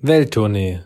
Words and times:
Welttournee, 0.00 0.82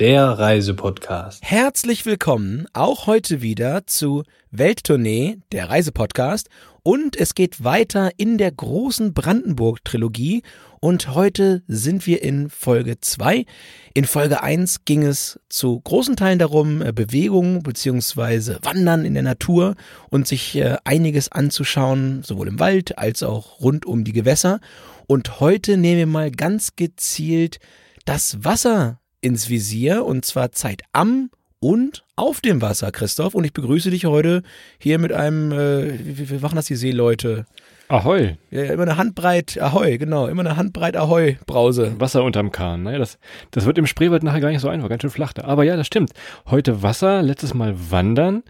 der 0.00 0.24
Reisepodcast. 0.24 1.40
Herzlich 1.44 2.04
willkommen 2.04 2.66
auch 2.72 3.06
heute 3.06 3.40
wieder 3.40 3.86
zu 3.86 4.24
Welttournee, 4.50 5.38
der 5.52 5.70
Reisepodcast. 5.70 6.48
Und 6.82 7.14
es 7.14 7.36
geht 7.36 7.62
weiter 7.62 8.10
in 8.16 8.38
der 8.38 8.50
großen 8.50 9.14
Brandenburg-Trilogie. 9.14 10.42
Und 10.80 11.14
heute 11.14 11.62
sind 11.68 12.08
wir 12.08 12.24
in 12.24 12.50
Folge 12.50 12.98
2. 13.00 13.46
In 13.94 14.04
Folge 14.04 14.42
1 14.42 14.84
ging 14.84 15.04
es 15.04 15.38
zu 15.48 15.78
großen 15.78 16.16
Teilen 16.16 16.40
darum, 16.40 16.82
äh, 16.82 16.92
Bewegung 16.92 17.62
bzw. 17.62 18.56
Wandern 18.62 19.04
in 19.04 19.14
der 19.14 19.22
Natur 19.22 19.76
und 20.10 20.26
sich 20.26 20.56
äh, 20.56 20.76
einiges 20.82 21.30
anzuschauen, 21.30 22.24
sowohl 22.24 22.48
im 22.48 22.58
Wald 22.58 22.98
als 22.98 23.22
auch 23.22 23.60
rund 23.60 23.86
um 23.86 24.02
die 24.02 24.12
Gewässer. 24.12 24.58
Und 25.06 25.38
heute 25.38 25.76
nehmen 25.76 25.98
wir 25.98 26.06
mal 26.08 26.30
ganz 26.32 26.74
gezielt 26.74 27.60
das 28.06 28.44
Wasser 28.44 29.00
ins 29.20 29.50
Visier 29.50 30.06
und 30.06 30.24
zwar 30.24 30.52
Zeit 30.52 30.82
am 30.92 31.28
und 31.58 32.04
auf 32.14 32.40
dem 32.40 32.62
Wasser, 32.62 32.92
Christoph. 32.92 33.34
Und 33.34 33.44
ich 33.44 33.52
begrüße 33.52 33.90
dich 33.90 34.06
heute 34.06 34.42
hier 34.78 34.98
mit 34.98 35.12
einem, 35.12 35.52
äh, 35.52 35.98
wie, 35.98 36.30
wie 36.30 36.38
machen 36.38 36.56
das 36.56 36.66
die 36.66 36.76
Seeleute? 36.76 37.46
Ahoi. 37.88 38.36
Ja, 38.50 38.64
immer 38.64 38.82
eine 38.82 38.96
Handbreit 38.96 39.60
Ahoi, 39.60 39.98
genau, 39.98 40.26
immer 40.26 40.40
eine 40.40 40.56
Handbreit 40.56 40.96
Ahoi 40.96 41.38
Brause. 41.46 41.94
Wasser 41.98 42.24
unterm 42.24 42.50
Kahn. 42.50 42.84
Naja, 42.84 42.98
das, 42.98 43.18
das 43.50 43.64
wird 43.64 43.78
im 43.78 43.86
Spreewald 43.86 44.22
nachher 44.22 44.40
gar 44.40 44.50
nicht 44.50 44.60
so 44.60 44.68
einfach, 44.68 44.88
ganz 44.88 45.02
schön 45.02 45.10
flach 45.10 45.32
da. 45.32 45.44
Aber 45.44 45.64
ja, 45.64 45.76
das 45.76 45.86
stimmt. 45.86 46.12
Heute 46.46 46.82
Wasser, 46.82 47.22
letztes 47.22 47.54
Mal 47.54 47.74
Wandern. 47.90 48.42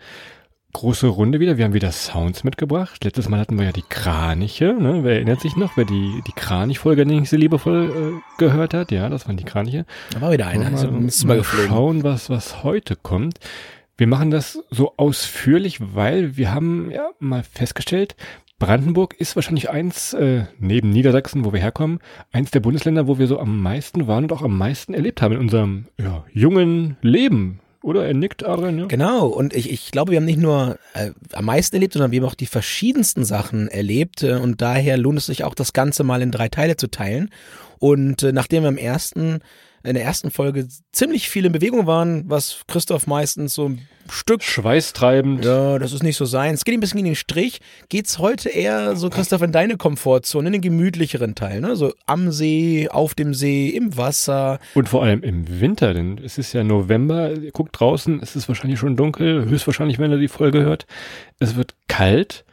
Große 0.77 1.07
Runde 1.07 1.41
wieder. 1.41 1.57
Wir 1.57 1.65
haben 1.65 1.73
wieder 1.73 1.91
Sounds 1.91 2.45
mitgebracht. 2.45 3.03
Letztes 3.03 3.31
Mal 3.31 3.41
hatten 3.41 3.57
wir 3.57 3.65
ja 3.65 3.73
die 3.73 3.85
Kraniche. 3.89 4.77
Ne? 4.79 4.99
Wer 5.05 5.15
erinnert 5.15 5.41
sich 5.41 5.57
noch, 5.57 5.79
wer 5.79 5.87
die, 5.87 6.23
die 6.27 6.33
Kranich-Folge 6.33 7.07
nicht 7.07 7.31
so 7.31 7.39
liebevoll 7.39 8.21
äh, 8.21 8.39
gehört 8.39 8.75
hat? 8.75 8.93
Ja, 8.93 9.09
das 9.09 9.27
waren 9.27 9.39
die 9.39 9.45
Kraniche. 9.45 9.87
Da 10.13 10.21
war 10.21 10.33
wieder 10.33 10.49
einer, 10.49 10.67
also 10.67 10.91
mal, 10.91 11.11
mal 11.25 11.45
schauen, 11.45 12.05
was, 12.05 12.29
was 12.29 12.63
heute 12.63 12.95
kommt. 12.95 13.39
Wir 13.97 14.07
machen 14.07 14.31
das 14.31 14.63
so 14.69 14.93
ausführlich, 14.99 15.79
weil 15.95 16.37
wir 16.37 16.53
haben 16.53 16.91
ja 16.91 17.09
mal 17.21 17.43
festgestellt, 17.43 18.15
Brandenburg 18.59 19.15
ist 19.19 19.35
wahrscheinlich 19.35 19.71
eins, 19.71 20.13
äh, 20.13 20.45
neben 20.59 20.91
Niedersachsen, 20.91 21.47
wo 21.47 21.55
wir 21.55 21.61
herkommen, 21.61 22.01
eins 22.33 22.51
der 22.51 22.61
Bundesländer, 22.61 23.07
wo 23.07 23.19
wir 23.19 23.29
so 23.29 23.39
am 23.39 23.63
meisten 23.63 24.09
waren 24.09 24.25
und 24.25 24.33
auch 24.33 24.43
am 24.43 24.59
meisten 24.59 24.93
erlebt 24.93 25.23
haben 25.23 25.33
in 25.33 25.41
unserem 25.41 25.87
ja, 25.99 26.23
jungen 26.35 26.99
Leben. 27.01 27.61
Oder 27.87 28.05
er 28.05 28.15
nickt, 28.15 28.45
Aaron, 28.45 28.81
ja? 28.81 28.87
Genau, 28.87 29.29
und 29.29 29.55
ich, 29.55 29.71
ich 29.71 29.93
glaube, 29.93 30.11
wir 30.11 30.17
haben 30.17 30.25
nicht 30.25 30.41
nur 30.41 30.77
äh, 30.95 31.13
am 31.33 31.45
meisten 31.45 31.77
erlebt, 31.77 31.93
sondern 31.93 32.11
wir 32.11 32.21
haben 32.21 32.29
auch 32.29 32.35
die 32.35 32.47
verschiedensten 32.47 33.25
Sachen 33.25 33.69
erlebt. 33.69 34.25
Äh, 34.25 34.33
und 34.33 34.61
daher 34.61 34.97
lohnt 34.97 35.19
es 35.19 35.27
sich 35.27 35.45
auch, 35.45 35.55
das 35.55 35.73
Ganze 35.73 36.03
mal 36.03 36.21
in 36.21 36.33
drei 36.33 36.49
Teile 36.49 36.77
zu 36.77 36.91
teilen. 36.91 37.31
Und 37.79 38.25
äh, 38.25 38.33
nachdem 38.33 38.65
wir 38.65 38.71
im 38.71 38.77
ersten 38.77 39.39
in 39.87 39.95
der 39.95 40.05
ersten 40.05 40.31
Folge 40.31 40.67
ziemlich 40.93 41.31
viel 41.31 41.47
in 41.47 41.53
Bewegung 41.53 41.87
waren, 41.87 42.25
was 42.29 42.63
Christoph 42.67 43.07
meistens 43.07 43.55
so 43.55 43.69
ein 43.69 43.89
Stück 44.11 44.43
schweißtreibend. 44.43 45.45
Ja, 45.45 45.79
das 45.79 45.93
ist 45.93 46.03
nicht 46.03 46.17
so 46.17 46.25
sein. 46.25 46.55
Es 46.55 46.65
geht 46.65 46.75
ein 46.75 46.81
bisschen 46.81 47.01
in 47.01 47.07
den 47.07 47.15
Strich. 47.15 47.61
Geht's 47.89 48.19
heute 48.19 48.49
eher 48.49 48.97
so, 48.97 49.11
Christoph, 49.11 49.43
in 49.43 49.53
deine 49.53 49.77
Komfortzone, 49.77 50.49
in 50.49 50.53
den 50.53 50.63
gemütlicheren 50.63 51.35
Teil, 51.35 51.61
ne? 51.61 51.77
So 51.77 51.93
am 52.07 52.31
See, 52.31 52.89
auf 52.89 53.15
dem 53.15 53.35
See, 53.35 53.69
im 53.69 53.97
Wasser. 53.97 54.59
Und 54.75 54.89
vor 54.89 55.03
allem 55.03 55.23
im 55.23 55.61
Winter, 55.61 55.95
denn 55.95 56.19
es 56.19 56.39
ist 56.39 56.53
ja 56.53 56.63
November, 56.63 57.35
guckt 57.53 57.79
draußen, 57.79 58.21
es 58.23 58.37
ist 58.37 58.49
wahrscheinlich 58.49 58.79
schon 58.79 58.97
dunkel, 58.97 59.45
höchstwahrscheinlich, 59.47 59.99
wenn 59.99 60.13
er 60.13 60.19
die 60.19 60.29
Folge 60.29 60.63
hört. 60.63 60.87
Es 61.39 61.57
wird 61.57 61.75
kalt, 61.89 62.45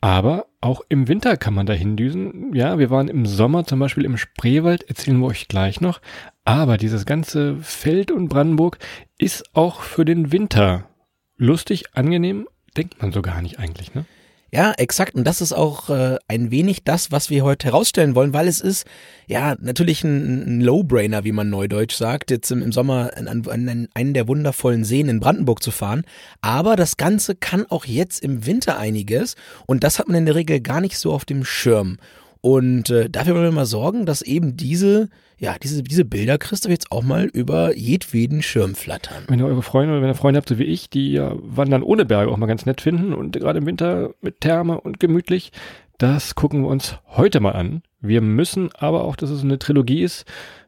aber 0.00 0.46
auch 0.60 0.82
im 0.88 1.08
Winter 1.08 1.36
kann 1.36 1.54
man 1.54 1.66
da 1.66 1.72
hindüsen. 1.72 2.54
Ja, 2.54 2.78
wir 2.78 2.90
waren 2.90 3.08
im 3.08 3.24
Sommer 3.24 3.64
zum 3.64 3.78
Beispiel 3.78 4.04
im 4.04 4.16
Spreewald, 4.16 4.82
erzählen 4.82 5.18
wir 5.18 5.26
euch 5.26 5.48
gleich 5.48 5.80
noch. 5.80 6.00
Aber 6.44 6.76
dieses 6.76 7.06
ganze 7.06 7.56
Feld 7.56 8.10
und 8.10 8.28
Brandenburg 8.28 8.78
ist 9.18 9.54
auch 9.54 9.82
für 9.82 10.04
den 10.04 10.32
Winter 10.32 10.88
lustig, 11.36 11.94
angenehm, 11.94 12.46
denkt 12.76 13.00
man 13.00 13.12
so 13.12 13.22
gar 13.22 13.40
nicht 13.40 13.58
eigentlich, 13.58 13.94
ne? 13.94 14.04
Ja, 14.52 14.72
exakt. 14.72 15.14
Und 15.14 15.24
das 15.24 15.40
ist 15.40 15.52
auch 15.52 15.90
äh, 15.90 16.16
ein 16.26 16.50
wenig 16.50 16.82
das, 16.82 17.12
was 17.12 17.30
wir 17.30 17.44
heute 17.44 17.68
herausstellen 17.68 18.16
wollen, 18.16 18.32
weil 18.32 18.48
es 18.48 18.60
ist 18.60 18.84
ja 19.28 19.54
natürlich 19.60 20.02
ein, 20.02 20.56
ein 20.56 20.60
Low-Brainer, 20.60 21.22
wie 21.22 21.30
man 21.30 21.50
neudeutsch 21.50 21.94
sagt, 21.94 22.32
jetzt 22.32 22.50
im, 22.50 22.60
im 22.60 22.72
Sommer 22.72 23.12
an, 23.16 23.28
an, 23.28 23.46
an 23.46 23.88
einen 23.94 24.14
der 24.14 24.26
wundervollen 24.26 24.84
Seen 24.84 25.08
in 25.08 25.20
Brandenburg 25.20 25.62
zu 25.62 25.70
fahren. 25.70 26.02
Aber 26.40 26.74
das 26.74 26.96
Ganze 26.96 27.36
kann 27.36 27.66
auch 27.68 27.84
jetzt 27.84 28.24
im 28.24 28.44
Winter 28.44 28.76
einiges 28.76 29.36
und 29.66 29.84
das 29.84 30.00
hat 30.00 30.08
man 30.08 30.16
in 30.16 30.26
der 30.26 30.34
Regel 30.34 30.60
gar 30.60 30.80
nicht 30.80 30.98
so 30.98 31.12
auf 31.12 31.24
dem 31.24 31.44
Schirm. 31.44 31.98
Und 32.42 32.88
äh, 32.88 33.10
dafür 33.10 33.34
wollen 33.34 33.44
wir 33.44 33.52
mal 33.52 33.66
sorgen, 33.66 34.06
dass 34.06 34.22
eben 34.22 34.56
diese, 34.56 35.10
ja, 35.38 35.56
diese, 35.62 35.82
diese 35.82 36.04
Bilder, 36.04 36.38
Christoph, 36.38 36.70
jetzt 36.70 36.90
auch 36.90 37.02
mal 37.02 37.24
über 37.26 37.76
jedweden 37.76 38.42
Schirm 38.42 38.74
flattern. 38.74 39.24
Wenn 39.28 39.40
ihr 39.40 39.46
eure 39.46 39.62
Freunde 39.62 39.92
oder 39.92 40.02
wenn 40.02 40.08
ihr 40.08 40.14
Freunde 40.14 40.38
habt, 40.38 40.48
so 40.48 40.58
wie 40.58 40.64
ich, 40.64 40.88
die 40.88 41.12
ja 41.12 41.34
Wandern 41.36 41.82
ohne 41.82 42.06
Berge 42.06 42.30
auch 42.30 42.38
mal 42.38 42.46
ganz 42.46 42.64
nett 42.64 42.80
finden 42.80 43.12
und 43.12 43.36
gerade 43.36 43.58
im 43.58 43.66
Winter 43.66 44.14
mit 44.22 44.40
Therme 44.40 44.80
und 44.80 45.00
gemütlich, 45.00 45.52
das 45.98 46.34
gucken 46.34 46.62
wir 46.62 46.68
uns 46.68 46.96
heute 47.08 47.40
mal 47.40 47.52
an. 47.52 47.82
Wir 48.00 48.22
müssen 48.22 48.70
aber 48.74 49.04
auch, 49.04 49.16
dass 49.16 49.28
es 49.28 49.42
eine 49.42 49.58
Trilogie 49.58 50.02
ist, 50.02 50.24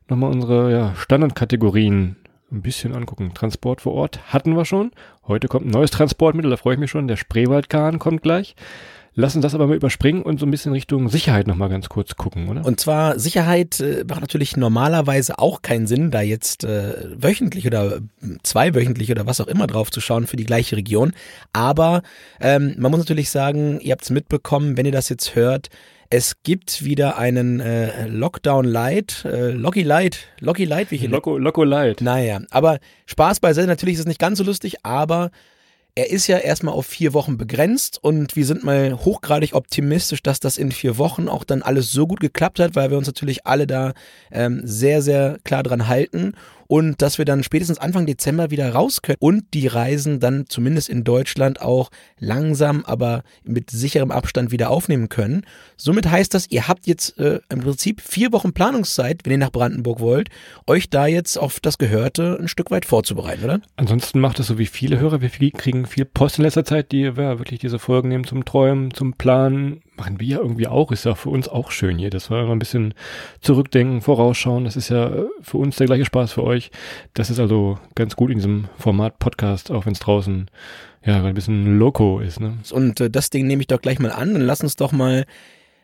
nochmal 0.08 0.30
unsere 0.30 0.70
ja, 0.70 0.94
Standardkategorien 0.94 2.16
ein 2.52 2.60
bisschen 2.60 2.94
angucken. 2.94 3.32
Transport 3.32 3.80
vor 3.80 3.94
Ort 3.94 4.32
hatten 4.32 4.54
wir 4.54 4.66
schon. 4.66 4.90
Heute 5.26 5.48
kommt 5.48 5.66
ein 5.66 5.70
neues 5.70 5.90
Transportmittel, 5.90 6.50
da 6.50 6.58
freue 6.58 6.74
ich 6.74 6.80
mich 6.80 6.90
schon. 6.90 7.08
Der 7.08 7.16
Spreewaldkahn 7.16 7.98
kommt 7.98 8.22
gleich. 8.22 8.54
Lass 9.14 9.34
uns 9.34 9.42
das 9.42 9.54
aber 9.54 9.66
mal 9.66 9.76
überspringen 9.76 10.22
und 10.22 10.40
so 10.40 10.46
ein 10.46 10.50
bisschen 10.50 10.72
Richtung 10.72 11.10
Sicherheit 11.10 11.46
nochmal 11.46 11.68
ganz 11.68 11.90
kurz 11.90 12.16
gucken, 12.16 12.48
oder? 12.48 12.64
Und 12.64 12.80
zwar 12.80 13.18
Sicherheit 13.18 13.78
äh, 13.80 14.04
macht 14.08 14.22
natürlich 14.22 14.56
normalerweise 14.56 15.38
auch 15.38 15.60
keinen 15.60 15.86
Sinn, 15.86 16.10
da 16.10 16.22
jetzt 16.22 16.64
äh, 16.64 16.94
wöchentlich 17.14 17.66
oder 17.66 18.00
zweiwöchentlich 18.42 19.10
oder 19.10 19.26
was 19.26 19.40
auch 19.40 19.48
immer 19.48 19.66
drauf 19.66 19.90
zu 19.90 20.00
schauen 20.00 20.26
für 20.26 20.36
die 20.36 20.46
gleiche 20.46 20.76
Region. 20.76 21.12
Aber 21.52 22.02
ähm, 22.40 22.74
man 22.78 22.90
muss 22.90 23.00
natürlich 23.00 23.28
sagen, 23.28 23.80
ihr 23.80 23.92
habt 23.92 24.04
es 24.04 24.10
mitbekommen, 24.10 24.78
wenn 24.78 24.86
ihr 24.86 24.92
das 24.92 25.10
jetzt 25.10 25.34
hört, 25.34 25.68
es 26.08 26.42
gibt 26.42 26.84
wieder 26.84 27.16
einen 27.16 27.60
äh, 27.60 28.06
Lockdown 28.06 28.66
Light, 28.66 29.24
äh, 29.24 29.50
Locky 29.50 29.82
Light, 29.82 30.26
Locky 30.40 30.66
Light, 30.66 30.90
wie 30.90 30.96
ich 30.96 31.08
Loco, 31.08 31.38
Loco 31.38 31.64
Light. 31.64 32.02
Naja, 32.02 32.40
aber 32.50 32.80
Spaß 33.06 33.40
beiseite, 33.40 33.66
natürlich 33.66 33.94
ist 33.94 34.00
es 34.00 34.06
nicht 34.06 34.20
ganz 34.20 34.36
so 34.36 34.44
lustig, 34.44 34.84
aber 34.84 35.30
er 35.94 36.10
ist 36.10 36.26
ja 36.26 36.38
erstmal 36.38 36.74
auf 36.74 36.86
vier 36.86 37.12
Wochen 37.12 37.36
begrenzt 37.36 37.98
und 38.02 38.34
wir 38.34 38.46
sind 38.46 38.64
mal 38.64 38.94
hochgradig 39.04 39.54
optimistisch, 39.54 40.22
dass 40.22 40.40
das 40.40 40.56
in 40.56 40.72
vier 40.72 40.96
Wochen 40.96 41.28
auch 41.28 41.44
dann 41.44 41.62
alles 41.62 41.92
so 41.92 42.06
gut 42.06 42.20
geklappt 42.20 42.60
hat, 42.60 42.74
weil 42.74 42.90
wir 42.90 42.96
uns 42.96 43.06
natürlich 43.06 43.46
alle 43.46 43.66
da 43.66 43.92
ähm, 44.30 44.62
sehr, 44.64 45.02
sehr 45.02 45.38
klar 45.44 45.62
dran 45.62 45.88
halten 45.88 46.32
und 46.66 47.02
dass 47.02 47.18
wir 47.18 47.24
dann 47.24 47.42
spätestens 47.42 47.78
Anfang 47.78 48.06
Dezember 48.06 48.50
wieder 48.50 48.72
raus 48.72 49.02
können 49.02 49.18
und 49.20 49.44
die 49.54 49.66
Reisen 49.66 50.20
dann 50.20 50.46
zumindest 50.48 50.88
in 50.88 51.04
Deutschland 51.04 51.60
auch 51.60 51.90
langsam, 52.18 52.84
aber 52.84 53.22
mit 53.44 53.70
sicherem 53.70 54.10
Abstand 54.10 54.50
wieder 54.50 54.70
aufnehmen 54.70 55.08
können. 55.08 55.44
Somit 55.76 56.10
heißt 56.10 56.34
das, 56.34 56.50
ihr 56.50 56.68
habt 56.68 56.86
jetzt 56.86 57.18
äh, 57.18 57.40
im 57.48 57.60
Prinzip 57.60 58.00
vier 58.00 58.32
Wochen 58.32 58.52
Planungszeit, 58.52 59.20
wenn 59.24 59.32
ihr 59.32 59.38
nach 59.38 59.52
Brandenburg 59.52 60.00
wollt, 60.00 60.28
euch 60.66 60.90
da 60.90 61.06
jetzt 61.06 61.36
auf 61.38 61.60
das 61.60 61.78
Gehörte 61.78 62.38
ein 62.40 62.48
Stück 62.48 62.70
weit 62.70 62.86
vorzubereiten, 62.86 63.44
oder? 63.44 63.60
Ansonsten 63.76 64.20
macht 64.20 64.38
es 64.40 64.46
so 64.46 64.58
wie 64.58 64.66
viele 64.66 64.98
Hörer, 64.98 65.20
wir 65.20 65.30
kriegen 65.30 65.86
viel 65.86 66.04
Post 66.04 66.38
in 66.38 66.44
letzter 66.44 66.64
Zeit, 66.64 66.92
die 66.92 67.02
ja, 67.02 67.38
wirklich 67.38 67.60
diese 67.60 67.78
Folgen 67.78 68.08
nehmen 68.08 68.24
zum 68.24 68.44
Träumen, 68.44 68.92
zum 68.94 69.14
Planen, 69.14 69.82
machen 69.96 70.20
wir 70.20 70.26
ja 70.26 70.38
irgendwie 70.38 70.66
auch, 70.66 70.90
ist 70.90 71.04
ja 71.04 71.14
für 71.14 71.30
uns 71.30 71.48
auch 71.48 71.70
schön 71.70 71.98
hier, 71.98 72.10
dass 72.10 72.30
wir 72.30 72.42
immer 72.42 72.52
ein 72.52 72.58
bisschen 72.58 72.94
zurückdenken, 73.40 74.00
vorausschauen, 74.00 74.64
das 74.64 74.76
ist 74.76 74.88
ja 74.88 75.10
für 75.40 75.58
uns 75.58 75.76
der 75.76 75.86
gleiche 75.86 76.04
Spaß 76.04 76.32
für 76.32 76.44
euch. 76.44 76.70
Das 77.14 77.30
ist 77.30 77.38
also 77.38 77.78
ganz 77.94 78.16
gut 78.16 78.30
in 78.30 78.38
diesem 78.38 78.68
Format 78.78 79.18
Podcast, 79.18 79.70
auch 79.70 79.86
wenn 79.86 79.92
es 79.92 80.00
draußen 80.00 80.50
ja 81.04 81.22
ein 81.22 81.34
bisschen 81.34 81.78
loco 81.78 82.20
ist. 82.20 82.40
Ne? 82.40 82.58
Und 82.70 83.00
äh, 83.00 83.10
das 83.10 83.30
Ding 83.30 83.46
nehme 83.46 83.60
ich 83.60 83.66
doch 83.66 83.80
gleich 83.80 83.98
mal 83.98 84.12
an, 84.12 84.34
dann 84.34 84.42
lass 84.42 84.62
uns 84.62 84.76
doch 84.76 84.92
mal 84.92 85.26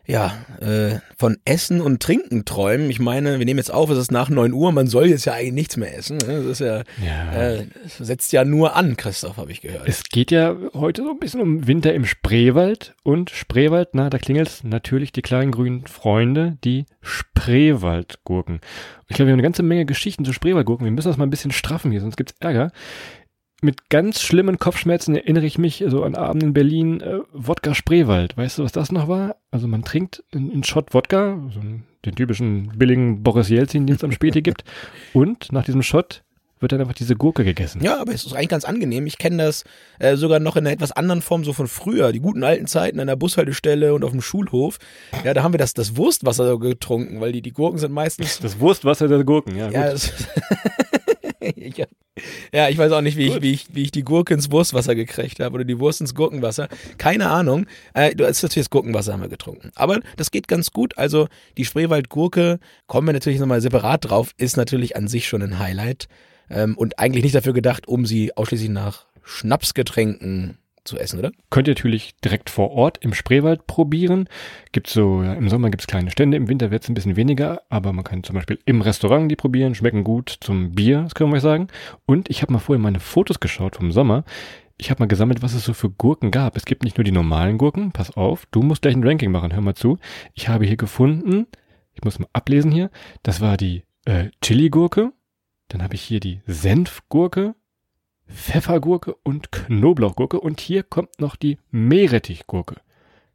ja, 0.09 0.33
äh, 0.59 0.99
von 1.17 1.37
Essen 1.45 1.81
und 1.81 2.01
Trinken 2.01 2.43
träumen. 2.43 2.89
Ich 2.89 2.99
meine, 2.99 3.37
wir 3.37 3.45
nehmen 3.45 3.59
jetzt 3.59 3.71
auf, 3.71 3.91
es 3.91 3.97
ist 3.99 4.11
nach 4.11 4.29
9 4.29 4.53
Uhr, 4.53 4.71
man 4.71 4.87
soll 4.87 5.05
jetzt 5.05 5.25
ja 5.25 5.33
eigentlich 5.33 5.53
nichts 5.53 5.77
mehr 5.77 5.95
essen. 5.95 6.17
Ne? 6.17 6.37
Das 6.37 6.45
ist 6.45 6.61
ja, 6.61 6.81
Ja. 7.05 7.31
Äh, 7.31 7.67
setzt 7.99 8.31
ja 8.31 8.43
nur 8.43 8.75
an, 8.75 8.97
Christoph, 8.97 9.37
habe 9.37 9.51
ich 9.51 9.61
gehört. 9.61 9.87
Es 9.87 10.03
geht 10.03 10.31
ja 10.31 10.55
heute 10.73 11.03
so 11.03 11.11
ein 11.11 11.19
bisschen 11.19 11.41
um 11.41 11.67
Winter 11.67 11.93
im 11.93 12.05
Spreewald 12.05 12.95
und 13.03 13.29
Spreewald, 13.29 13.89
na, 13.93 14.09
da 14.09 14.17
klingelt's 14.17 14.63
natürlich 14.63 15.11
die 15.11 15.21
kleinen 15.21 15.51
grünen 15.51 15.85
Freunde, 15.85 16.57
die 16.63 16.85
Spreewaldgurken. 17.01 18.61
Ich 19.09 19.15
glaube, 19.15 19.27
wir 19.27 19.33
haben 19.33 19.39
eine 19.39 19.43
ganze 19.43 19.63
Menge 19.63 19.85
Geschichten 19.85 20.25
zu 20.25 20.33
Spreewaldgurken. 20.33 20.85
Wir 20.85 20.91
müssen 20.91 21.07
das 21.07 21.17
mal 21.17 21.27
ein 21.27 21.31
bisschen 21.31 21.51
straffen 21.51 21.91
hier, 21.91 22.01
sonst 22.01 22.17
gibt's 22.17 22.33
Ärger. 22.39 22.71
Mit 23.61 23.89
ganz 23.89 24.21
schlimmen 24.21 24.57
Kopfschmerzen 24.57 25.15
erinnere 25.15 25.45
ich 25.45 25.57
mich 25.57 25.83
so 25.87 26.03
an 26.03 26.15
Abend 26.15 26.43
in 26.43 26.53
Berlin, 26.53 27.01
äh, 27.01 27.19
Wodka 27.33 27.75
Spreewald. 27.75 28.37
Weißt 28.37 28.57
du, 28.57 28.63
was 28.63 28.71
das 28.71 28.91
noch 28.91 29.07
war? 29.09 29.35
Also 29.51 29.67
man 29.67 29.83
trinkt 29.83 30.23
einen 30.33 30.63
Shot 30.63 30.93
Wodka, 30.93 31.37
so 31.53 31.59
einen, 31.59 31.83
den 32.05 32.15
typischen 32.15 32.71
billigen 32.77 33.21
Boris 33.21 33.49
Jelzin, 33.49 33.85
den 33.85 33.97
es 33.97 34.03
am 34.03 34.13
Späti 34.13 34.41
gibt. 34.41 34.63
Und 35.13 35.51
nach 35.51 35.65
diesem 35.65 35.83
Shot 35.83 36.23
wird 36.59 36.71
dann 36.71 36.81
einfach 36.81 36.93
diese 36.93 37.15
Gurke 37.15 37.43
gegessen. 37.43 37.81
Ja, 37.81 37.99
aber 37.99 38.13
es 38.13 38.25
ist 38.25 38.33
eigentlich 38.33 38.49
ganz 38.49 38.65
angenehm. 38.65 39.05
Ich 39.07 39.17
kenne 39.17 39.43
das 39.43 39.63
äh, 39.99 40.15
sogar 40.15 40.39
noch 40.39 40.55
in 40.55 40.65
einer 40.65 40.73
etwas 40.73 40.91
anderen 40.91 41.21
Form, 41.21 41.43
so 41.43 41.53
von 41.53 41.67
früher, 41.67 42.11
die 42.11 42.19
guten 42.19 42.43
alten 42.43 42.67
Zeiten 42.67 42.99
an 42.99 43.07
der 43.07 43.15
Bushaltestelle 43.15 43.93
und 43.93 44.03
auf 44.03 44.11
dem 44.11 44.21
Schulhof. 44.21 44.77
Ja, 45.23 45.33
da 45.33 45.43
haben 45.43 45.53
wir 45.53 45.57
das, 45.57 45.73
das 45.73 45.95
Wurstwasser 45.95 46.59
getrunken, 46.59 47.21
weil 47.21 47.31
die, 47.31 47.41
die 47.41 47.53
Gurken 47.53 47.79
sind 47.79 47.91
meistens. 47.91 48.39
Das 48.39 48.59
Wurstwasser 48.59 49.07
der 49.07 49.23
Gurken, 49.23 49.55
ja. 49.55 49.69
Ja, 49.69 49.83
gut. 49.83 49.93
das, 49.93 50.13
ich, 51.55 51.81
hab- 51.81 51.89
ja, 52.53 52.69
ich 52.69 52.77
weiß 52.77 52.91
auch 52.91 53.01
nicht, 53.01 53.17
wie 53.17 53.27
ich, 53.27 53.41
wie, 53.41 53.51
ich, 53.53 53.67
wie 53.73 53.83
ich 53.83 53.91
die 53.91 54.03
Gurke 54.03 54.33
ins 54.33 54.51
Wurstwasser 54.51 54.93
gekriegt 54.95 55.39
habe 55.39 55.55
oder 55.55 55.63
die 55.63 55.79
Wurst 55.79 56.01
ins 56.01 56.13
Gurkenwasser. 56.15 56.67
Keine 56.97 57.29
Ahnung. 57.29 57.65
Äh, 57.93 58.13
du 58.15 58.25
hast 58.25 58.43
natürlich 58.43 58.65
das 58.65 58.69
Gurkenwasser 58.69 59.13
haben 59.13 59.21
wir 59.21 59.29
getrunken. 59.29 59.71
Aber 59.75 59.99
das 60.17 60.31
geht 60.31 60.47
ganz 60.47 60.71
gut. 60.71 60.97
Also 60.97 61.27
die 61.57 61.65
Spreewaldgurke, 61.65 62.59
kommen 62.87 63.07
wir 63.07 63.13
natürlich 63.13 63.39
nochmal 63.39 63.61
separat 63.61 64.09
drauf, 64.09 64.33
ist 64.37 64.57
natürlich 64.57 64.95
an 64.95 65.07
sich 65.07 65.27
schon 65.27 65.41
ein 65.41 65.59
Highlight. 65.59 66.07
Ähm, 66.49 66.77
und 66.77 66.99
eigentlich 66.99 67.23
nicht 67.23 67.35
dafür 67.35 67.53
gedacht, 67.53 67.87
um 67.87 68.05
sie 68.05 68.35
ausschließlich 68.35 68.69
nach 68.69 69.05
Schnapsgetränken 69.23 70.57
zu 70.89 70.97
essen, 70.97 71.19
oder? 71.19 71.31
Könnt 71.49 71.67
ihr 71.67 71.73
natürlich 71.73 72.15
direkt 72.17 72.49
vor 72.49 72.71
Ort 72.71 72.97
im 73.01 73.13
Spreewald 73.13 73.67
probieren. 73.67 74.27
Gibt 74.71 74.87
so, 74.87 75.23
ja, 75.23 75.33
im 75.33 75.49
Sommer 75.49 75.69
gibt's 75.69 75.87
kleine 75.87 76.11
Stände, 76.11 76.37
im 76.37 76.47
Winter 76.47 76.71
wird's 76.71 76.89
ein 76.89 76.93
bisschen 76.93 77.15
weniger, 77.15 77.61
aber 77.69 77.93
man 77.93 78.03
kann 78.03 78.23
zum 78.23 78.35
Beispiel 78.35 78.59
im 78.65 78.81
Restaurant 78.81 79.31
die 79.31 79.35
probieren, 79.35 79.75
schmecken 79.75 80.03
gut 80.03 80.37
zum 80.41 80.71
Bier, 80.71 81.03
das 81.03 81.15
können 81.15 81.31
wir 81.31 81.37
euch 81.37 81.43
sagen. 81.43 81.67
Und 82.05 82.29
ich 82.29 82.41
habe 82.41 82.53
mal 82.53 82.59
vorhin 82.59 82.81
meine 82.81 82.99
Fotos 82.99 83.39
geschaut 83.39 83.75
vom 83.77 83.91
Sommer. 83.91 84.23
Ich 84.77 84.89
habe 84.89 85.01
mal 85.01 85.07
gesammelt, 85.07 85.41
was 85.41 85.53
es 85.53 85.65
so 85.65 85.73
für 85.73 85.89
Gurken 85.89 86.31
gab. 86.31 86.55
Es 86.55 86.65
gibt 86.65 86.83
nicht 86.83 86.97
nur 86.97 87.03
die 87.03 87.11
normalen 87.11 87.57
Gurken, 87.57 87.91
pass 87.91 88.15
auf, 88.15 88.45
du 88.51 88.61
musst 88.61 88.81
gleich 88.81 88.95
ein 88.95 89.05
Ranking 89.05 89.31
machen, 89.31 89.53
hör 89.53 89.61
mal 89.61 89.75
zu. 89.75 89.97
Ich 90.33 90.47
habe 90.47 90.65
hier 90.65 90.77
gefunden, 90.77 91.47
ich 91.93 92.03
muss 92.03 92.19
mal 92.19 92.29
ablesen 92.33 92.71
hier, 92.71 92.89
das 93.23 93.41
war 93.41 93.57
die 93.57 93.83
äh, 94.05 94.29
Chili-Gurke, 94.41 95.11
dann 95.67 95.83
habe 95.83 95.95
ich 95.95 96.01
hier 96.01 96.19
die 96.19 96.41
Senfgurke, 96.47 97.55
Pfeffergurke 98.33 99.15
und 99.23 99.51
Knoblauchgurke 99.51 100.39
und 100.39 100.59
hier 100.61 100.83
kommt 100.83 101.19
noch 101.19 101.35
die 101.35 101.57
Meerrettichgurke. 101.71 102.75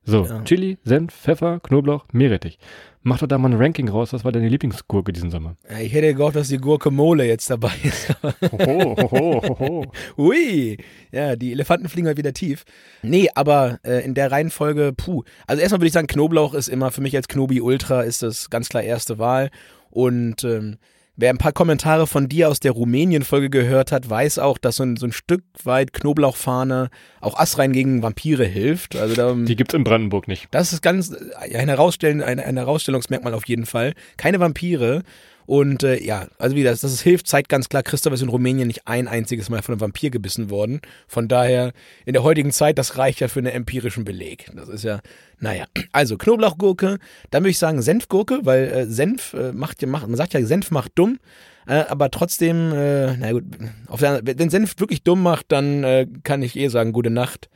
So, 0.07 0.27
Ja. 0.27 0.43
Chili, 0.45 0.77
Senf, 0.85 1.15
Pfeffer, 1.15 1.61
Knoblauch, 1.61 2.05
Meerrettich. 2.13 2.59
Mach 3.03 3.19
doch 3.19 3.27
da 3.27 3.39
mal 3.39 3.51
ein 3.51 3.57
Ranking 3.61 3.89
raus. 3.89 4.13
Was 4.13 4.25
war 4.25 4.33
deine 4.33 4.49
Lieblingsgurke 4.49 5.13
diesen 5.13 5.31
Sommer? 5.31 5.57
Ja, 5.71 5.79
ich 5.79 5.93
hätte 5.95 6.15
gehofft, 6.15 6.37
dass 6.37 6.49
die 6.49 6.59
Gurke 6.59 6.91
Mole 6.91 7.27
jetzt 7.27 7.49
dabei 7.51 7.73
ist. 7.83 8.15
Hoho, 8.53 8.97
hoho, 9.11 9.59
hoho. 9.59 9.85
Ui, 10.19 10.77
ja, 11.13 11.37
die 11.37 11.53
Elefanten 11.53 11.89
fliegen 11.89 12.07
halt 12.07 12.17
wieder 12.19 12.33
tief. 12.35 12.65
Nee, 13.03 13.29
aber 13.35 13.79
äh, 13.83 14.05
in 14.05 14.15
der 14.15 14.31
Reihenfolge, 14.31 14.93
puh. 14.97 15.23
Also 15.47 15.61
erstmal 15.63 15.81
würde 15.81 15.87
ich 15.89 15.93
sagen, 15.95 16.07
Knoblauch 16.07 16.55
ist 16.55 16.69
immer 16.69 16.91
für 16.91 17.01
mich 17.03 17.17
als 17.17 17.29
Knobi 17.29 17.61
Ultra 17.63 18.03
ist 18.03 18.23
das 18.23 18.49
ganz 18.51 18.69
klar 18.69 18.83
erste 18.83 19.19
Wahl. 19.19 19.51
Und 19.91 20.45
ähm, 20.45 20.77
wer 21.17 21.31
ein 21.31 21.39
paar 21.39 21.53
Kommentare 21.53 22.07
von 22.07 22.29
dir 22.29 22.49
aus 22.49 22.61
der 22.61 22.73
Rumänien-Folge 22.73 23.51
gehört 23.51 23.93
hat, 23.93 24.09
weiß 24.09 24.39
auch, 24.39 24.59
dass 24.59 24.77
so 24.77 24.83
ein, 24.83 24.97
so 24.97 25.07
ein 25.07 25.13
Stück 25.13 25.45
weit 25.63 25.93
Knoblauchfahne 25.93 26.91
auch 27.21 27.39
astrein 27.39 27.73
gegen 27.73 28.03
Vampire 28.03 28.45
hilft. 28.45 28.97
Also 28.97 29.15
da, 29.15 29.33
Die 29.35 29.57
gibt's 29.57 29.75
in 29.75 29.85
Brandenburg 29.85 30.29
nicht. 30.29 30.49
das 30.51 30.73
ist 30.73 30.83
ganz 30.83 31.15
ein, 31.39 31.69
Herausstellen, 31.69 32.23
ein, 32.23 32.41
ein 32.41 32.57
Herausstellungsmerkmal 32.57 33.35
auf 33.35 33.47
jeden 33.47 33.67
Fall. 33.67 33.95
Keine 34.17 34.41
Vampire. 34.41 35.03
Und 35.47 35.83
äh, 35.83 36.03
ja, 36.03 36.27
also 36.39 36.57
wie 36.57 36.63
das, 36.63 36.81
das 36.81 37.01
hilft, 37.01 37.27
zeigt 37.27 37.49
ganz 37.49 37.69
klar, 37.69 37.83
Christoph 37.83 38.13
ist 38.15 38.23
in 38.23 38.29
Rumänien 38.29 38.67
nicht 38.67 38.87
ein 38.87 39.09
einziges 39.09 39.51
Mal 39.51 39.63
von 39.63 39.75
einem 39.75 39.81
Vampir 39.81 40.11
gebissen 40.11 40.51
worden. 40.51 40.81
Von 41.07 41.29
daher, 41.29 41.73
in 42.07 42.15
der 42.15 42.23
heutigen 42.23 42.51
Zeit, 42.51 42.79
das 42.79 42.97
reicht 42.99 43.21
ja 43.21 43.29
für 43.29 43.41
einen 43.41 43.53
empirischen 43.53 44.05
Beleg. 44.05 44.51
Das 44.55 44.69
ist 44.69 44.85
ja, 44.85 45.01
naja. 45.39 45.67
Also 45.93 46.17
Knoblauchgurke, 46.17 46.99
dann 47.31 47.43
würde 47.43 47.51
ich 47.51 47.59
sagen 47.59 47.83
Senfgurke, 47.83 48.41
weil 48.43 48.65
äh, 48.65 48.87
Senf 48.87 49.35
äh, 49.35 49.53
macht 49.53 49.83
ja, 49.83 49.89
macht, 49.89 50.07
man 50.07 50.17
sagt 50.17 50.33
ja, 50.33 50.45
Senf 50.45 50.71
macht 50.71 50.93
dumm. 50.95 51.19
Äh, 51.67 51.85
aber 51.89 52.11
trotzdem, 52.11 52.73
äh, 52.73 53.17
na 53.17 53.33
gut, 53.33 53.45
auf 53.89 54.01
der, 54.01 54.21
wenn 54.25 54.51
Senf 54.51 54.79
wirklich 54.79 55.03
dumm 55.03 55.23
macht, 55.23 55.47
dann 55.49 55.85
äh, 55.85 56.07
kann 56.23 56.43
ich 56.43 56.57
eh 56.57 56.69
sagen, 56.69 56.93
gute 56.93 57.11
Nacht. 57.11 57.49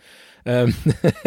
Ähm, 0.48 0.74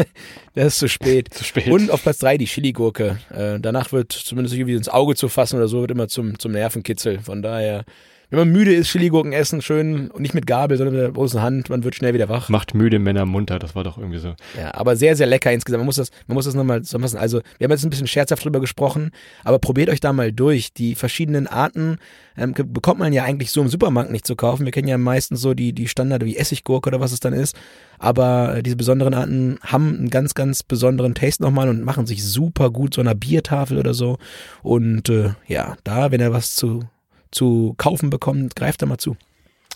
das 0.56 0.74
ist 0.74 0.80
zu 0.80 0.90
spät. 0.90 1.30
Zu 1.34 1.44
spät. 1.44 1.68
Und 1.68 1.92
auf 1.92 2.02
Platz 2.02 2.18
drei 2.18 2.38
die 2.38 2.46
Chili-Gurke. 2.46 3.20
Äh, 3.30 3.60
danach 3.60 3.92
wird 3.92 4.12
zumindest 4.12 4.56
irgendwie 4.56 4.74
ins 4.74 4.90
Auge 4.90 5.16
zu 5.16 5.30
fassen 5.30 5.58
oder 5.58 5.68
so, 5.68 5.82
wird 5.82 5.92
immer 5.92 6.08
zum, 6.08 6.40
zum 6.40 6.52
Nervenkitzel. 6.52 7.20
Von 7.20 7.44
daher, 7.44 7.86
wenn 8.32 8.40
man 8.40 8.50
müde 8.50 8.74
ist, 8.74 8.90
Chili-Gurken 8.90 9.34
essen, 9.34 9.62
schön 9.62 10.10
und 10.10 10.22
nicht 10.22 10.34
mit 10.34 10.48
Gabel, 10.48 10.78
sondern 10.78 10.96
mit 10.96 11.04
der 11.04 11.12
großen 11.12 11.42
Hand, 11.42 11.70
man 11.70 11.84
wird 11.84 11.96
schnell 11.96 12.14
wieder 12.14 12.30
wach. 12.30 12.48
Macht 12.48 12.74
müde 12.74 12.98
Männer 12.98 13.26
munter. 13.26 13.60
Das 13.60 13.76
war 13.76 13.84
doch 13.84 13.98
irgendwie 13.98 14.20
so. 14.20 14.36
Ja, 14.58 14.74
aber 14.74 14.96
sehr, 14.96 15.18
sehr 15.18 15.28
lecker 15.28 15.52
insgesamt. 15.52 15.82
Man 15.82 15.86
muss 15.86 15.98
das, 15.98 16.12
man 16.28 16.36
muss 16.36 16.46
das 16.46 16.56
nochmal 16.56 16.82
zusammenfassen. 16.82 17.20
Also, 17.20 17.42
wir 17.58 17.66
haben 17.66 17.72
jetzt 17.72 17.84
ein 17.84 17.90
bisschen 17.90 18.08
scherzhaft 18.08 18.46
drüber 18.46 18.62
gesprochen, 18.62 19.12
aber 19.44 19.60
probiert 19.60 19.90
euch 19.90 20.00
da 20.00 20.14
mal 20.14 20.32
durch. 20.32 20.74
Die 20.74 20.96
verschiedenen 20.96 21.48
Arten 21.48 21.98
ähm, 22.38 22.54
bekommt 22.54 23.00
man 23.00 23.12
ja 23.12 23.26
eigentlich 23.26 23.52
so 23.52 23.62
im 23.62 23.68
Supermarkt 23.68 24.12
nicht 24.12 24.26
zu 24.26 24.38
kaufen. 24.38 24.64
Wir 24.64 24.72
kennen 24.72 24.88
ja 24.88 24.98
meistens 24.98 25.42
so 25.42 25.54
die, 25.54 25.74
die 25.74 25.90
Standard 25.90 26.24
wie 26.24 26.38
Essiggurke 26.38 26.88
oder 26.90 27.02
was 27.02 27.12
es 27.12 27.20
dann 27.20 27.34
ist. 27.34 27.58
Aber 28.00 28.56
äh, 28.56 28.64
diese 28.64 28.78
besonderen 28.78 29.14
Arten 29.14 29.60
haben 29.62 29.98
einen 29.98 30.10
ganz, 30.10 30.36
ganz 30.36 30.64
besonderen 30.64 31.16
Taste 31.16 31.44
nochmal 31.44 31.68
und 31.68 31.84
machen 31.84 32.08
sich 32.08 32.24
super 32.24 32.72
gut 32.72 32.94
so 32.94 33.02
einer 33.02 33.14
Biertafel 33.14 33.78
oder 33.78 33.94
so. 33.94 34.18
Und 34.64 35.10
äh, 35.10 35.32
ja, 35.48 35.76
da, 35.84 36.12
wenn 36.12 36.22
ihr 36.22 36.32
was 36.32 36.56
zu, 36.56 36.84
zu 37.32 37.74
kaufen 37.78 38.10
bekommt, 38.10 38.56
greift 38.56 38.82
da 38.82 38.86
mal 38.86 38.98
zu. 38.98 39.18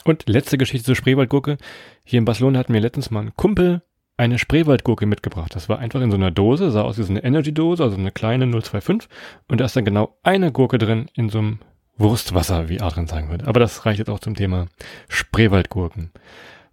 Und 0.03 0.27
letzte 0.27 0.57
Geschichte 0.57 0.85
zur 0.85 0.95
Spreewaldgurke. 0.95 1.57
Hier 2.03 2.19
in 2.19 2.25
Barcelona 2.25 2.59
hat 2.59 2.69
mir 2.69 2.79
letztens 2.79 3.11
mal 3.11 3.21
ein 3.21 3.35
Kumpel 3.35 3.81
eine 4.17 4.37
Spreewaldgurke 4.37 5.05
mitgebracht. 5.05 5.55
Das 5.55 5.67
war 5.67 5.79
einfach 5.79 6.01
in 6.01 6.11
so 6.11 6.17
einer 6.17 6.31
Dose, 6.31 6.71
sah 6.71 6.83
aus 6.83 6.97
wie 6.97 7.03
so 7.03 7.11
eine 7.11 7.23
Energy-Dose, 7.23 7.83
also 7.83 7.97
eine 7.97 8.11
kleine 8.11 8.47
025. 8.47 9.09
Und 9.47 9.59
da 9.59 9.65
ist 9.65 9.75
dann 9.75 9.85
genau 9.85 10.17
eine 10.23 10.51
Gurke 10.51 10.77
drin 10.77 11.09
in 11.15 11.29
so 11.29 11.39
einem 11.39 11.59
Wurstwasser, 11.97 12.69
wie 12.69 12.81
Adrian 12.81 13.07
sagen 13.07 13.29
würde. 13.29 13.47
Aber 13.47 13.59
das 13.59 13.85
reicht 13.85 13.99
jetzt 13.99 14.09
auch 14.09 14.19
zum 14.19 14.35
Thema 14.35 14.67
Spreewaldgurken. 15.09 16.11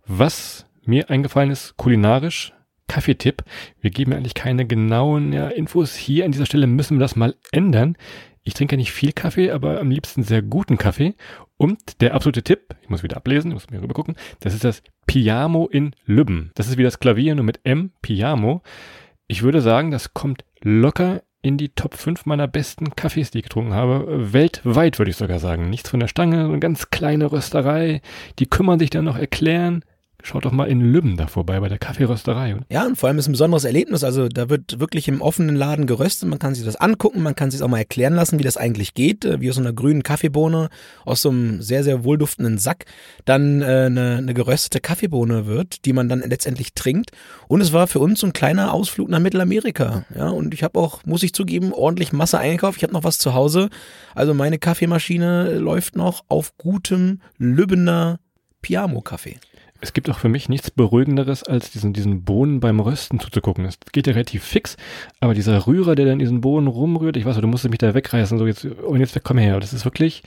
Was 0.06 0.66
mir 0.84 1.10
eingefallen 1.10 1.50
ist, 1.50 1.76
kulinarisch, 1.76 2.52
Kaffeetipp. 2.88 3.44
Wir 3.80 3.90
geben 3.90 4.12
eigentlich 4.12 4.34
keine 4.34 4.66
genauen 4.66 5.32
ja, 5.32 5.48
Infos. 5.48 5.96
Hier 5.96 6.24
an 6.24 6.32
dieser 6.32 6.46
Stelle 6.46 6.66
müssen 6.66 6.98
wir 6.98 7.00
das 7.00 7.16
mal 7.16 7.34
ändern. 7.50 7.96
Ich 8.44 8.54
trinke 8.54 8.76
nicht 8.76 8.92
viel 8.92 9.12
Kaffee, 9.12 9.50
aber 9.50 9.80
am 9.80 9.90
liebsten 9.90 10.22
sehr 10.22 10.42
guten 10.42 10.76
Kaffee. 10.76 11.14
Und 11.56 12.00
der 12.00 12.14
absolute 12.14 12.42
Tipp, 12.42 12.74
ich 12.82 12.88
muss 12.88 13.02
wieder 13.02 13.16
ablesen, 13.16 13.50
ich 13.50 13.54
muss 13.54 13.70
mir 13.70 13.80
rüber 13.80 13.94
gucken, 13.94 14.16
das 14.40 14.52
ist 14.52 14.64
das 14.64 14.82
Piamo 15.06 15.68
in 15.68 15.94
Lübben. 16.04 16.50
Das 16.54 16.68
ist 16.68 16.76
wie 16.76 16.82
das 16.82 16.98
Klavier, 16.98 17.34
nur 17.34 17.44
mit 17.44 17.60
M, 17.64 17.92
Piamo. 18.02 18.62
Ich 19.28 19.42
würde 19.42 19.60
sagen, 19.60 19.90
das 19.90 20.12
kommt 20.12 20.44
locker 20.60 21.22
in 21.42 21.56
die 21.56 21.70
Top 21.70 21.94
5 21.94 22.26
meiner 22.26 22.48
besten 22.48 22.94
Kaffees, 22.96 23.30
die 23.30 23.38
ich 23.38 23.44
getrunken 23.44 23.74
habe. 23.74 24.32
Weltweit 24.32 24.98
würde 24.98 25.10
ich 25.10 25.16
sogar 25.16 25.40
sagen. 25.40 25.70
Nichts 25.70 25.90
von 25.90 26.00
der 26.00 26.08
Stange, 26.08 26.44
eine 26.44 26.60
ganz 26.60 26.90
kleine 26.90 27.30
Rösterei. 27.30 28.00
Die 28.38 28.46
kümmern 28.46 28.78
sich 28.78 28.90
dann 28.90 29.04
noch 29.04 29.18
erklären. 29.18 29.84
Schaut 30.24 30.44
doch 30.44 30.52
mal 30.52 30.68
in 30.68 30.80
Lübben 30.80 31.16
da 31.16 31.26
vorbei, 31.26 31.58
bei 31.58 31.68
der 31.68 31.78
Kaffeerösterei. 31.78 32.56
Ja, 32.70 32.86
und 32.86 32.96
vor 32.96 33.08
allem 33.08 33.18
ist 33.18 33.28
ein 33.28 33.32
besonderes 33.32 33.64
Erlebnis. 33.64 34.04
Also 34.04 34.28
da 34.28 34.48
wird 34.48 34.78
wirklich 34.78 35.08
im 35.08 35.20
offenen 35.20 35.56
Laden 35.56 35.86
geröstet. 35.86 36.28
Man 36.28 36.38
kann 36.38 36.54
sich 36.54 36.64
das 36.64 36.76
angucken, 36.76 37.22
man 37.22 37.34
kann 37.34 37.50
sich 37.50 37.60
auch 37.60 37.68
mal 37.68 37.78
erklären 37.78 38.14
lassen, 38.14 38.38
wie 38.38 38.44
das 38.44 38.56
eigentlich 38.56 38.94
geht, 38.94 39.24
äh, 39.24 39.40
wie 39.40 39.50
aus 39.50 39.56
so 39.56 39.60
einer 39.60 39.72
grünen 39.72 40.04
Kaffeebohne, 40.04 40.68
aus 41.04 41.22
so 41.22 41.30
einem 41.30 41.60
sehr, 41.60 41.82
sehr 41.82 42.04
wohlduftenden 42.04 42.58
Sack, 42.58 42.84
dann 43.24 43.62
äh, 43.62 43.64
eine, 43.64 44.18
eine 44.18 44.32
geröstete 44.32 44.80
Kaffeebohne 44.80 45.46
wird, 45.46 45.84
die 45.86 45.92
man 45.92 46.08
dann 46.08 46.20
letztendlich 46.20 46.74
trinkt. 46.74 47.10
Und 47.48 47.60
es 47.60 47.72
war 47.72 47.88
für 47.88 47.98
uns 47.98 48.20
so 48.20 48.28
ein 48.28 48.32
kleiner 48.32 48.72
Ausflug 48.72 49.08
nach 49.08 49.18
Mittelamerika. 49.18 50.04
Ja, 50.16 50.28
und 50.28 50.54
ich 50.54 50.62
habe 50.62 50.78
auch, 50.78 51.04
muss 51.04 51.24
ich 51.24 51.32
zugeben, 51.32 51.72
ordentlich 51.72 52.12
Masse 52.12 52.38
eingekauft. 52.38 52.76
Ich 52.76 52.84
habe 52.84 52.92
noch 52.92 53.04
was 53.04 53.18
zu 53.18 53.34
Hause. 53.34 53.70
Also 54.14 54.34
meine 54.34 54.58
Kaffeemaschine 54.58 55.58
läuft 55.58 55.96
noch 55.96 56.22
auf 56.28 56.56
gutem 56.58 57.20
Lübbener 57.38 58.20
Piamo-Kaffee. 58.62 59.38
Es 59.82 59.92
gibt 59.92 60.08
auch 60.08 60.18
für 60.18 60.28
mich 60.28 60.48
nichts 60.48 60.70
Beruhigenderes, 60.70 61.42
als 61.42 61.72
diesen, 61.72 61.92
diesen 61.92 62.22
Bohnen 62.22 62.60
beim 62.60 62.78
Rösten 62.78 63.18
zuzugucken. 63.18 63.64
Das 63.64 63.78
geht 63.90 64.06
ja 64.06 64.12
relativ 64.12 64.44
fix, 64.44 64.76
aber 65.18 65.34
dieser 65.34 65.66
Rührer, 65.66 65.96
der 65.96 66.06
dann 66.06 66.20
diesen 66.20 66.40
Bohnen 66.40 66.68
rumrührt, 66.68 67.16
ich 67.16 67.24
weiß, 67.24 67.36
du 67.38 67.48
musst 67.48 67.68
mich 67.68 67.78
da 67.78 67.92
wegreißen, 67.92 68.38
so 68.38 68.46
jetzt, 68.46 68.64
und 68.64 69.00
jetzt 69.00 69.18
komm 69.24 69.38
her. 69.38 69.58
Das 69.58 69.72
ist 69.72 69.84
wirklich, 69.84 70.22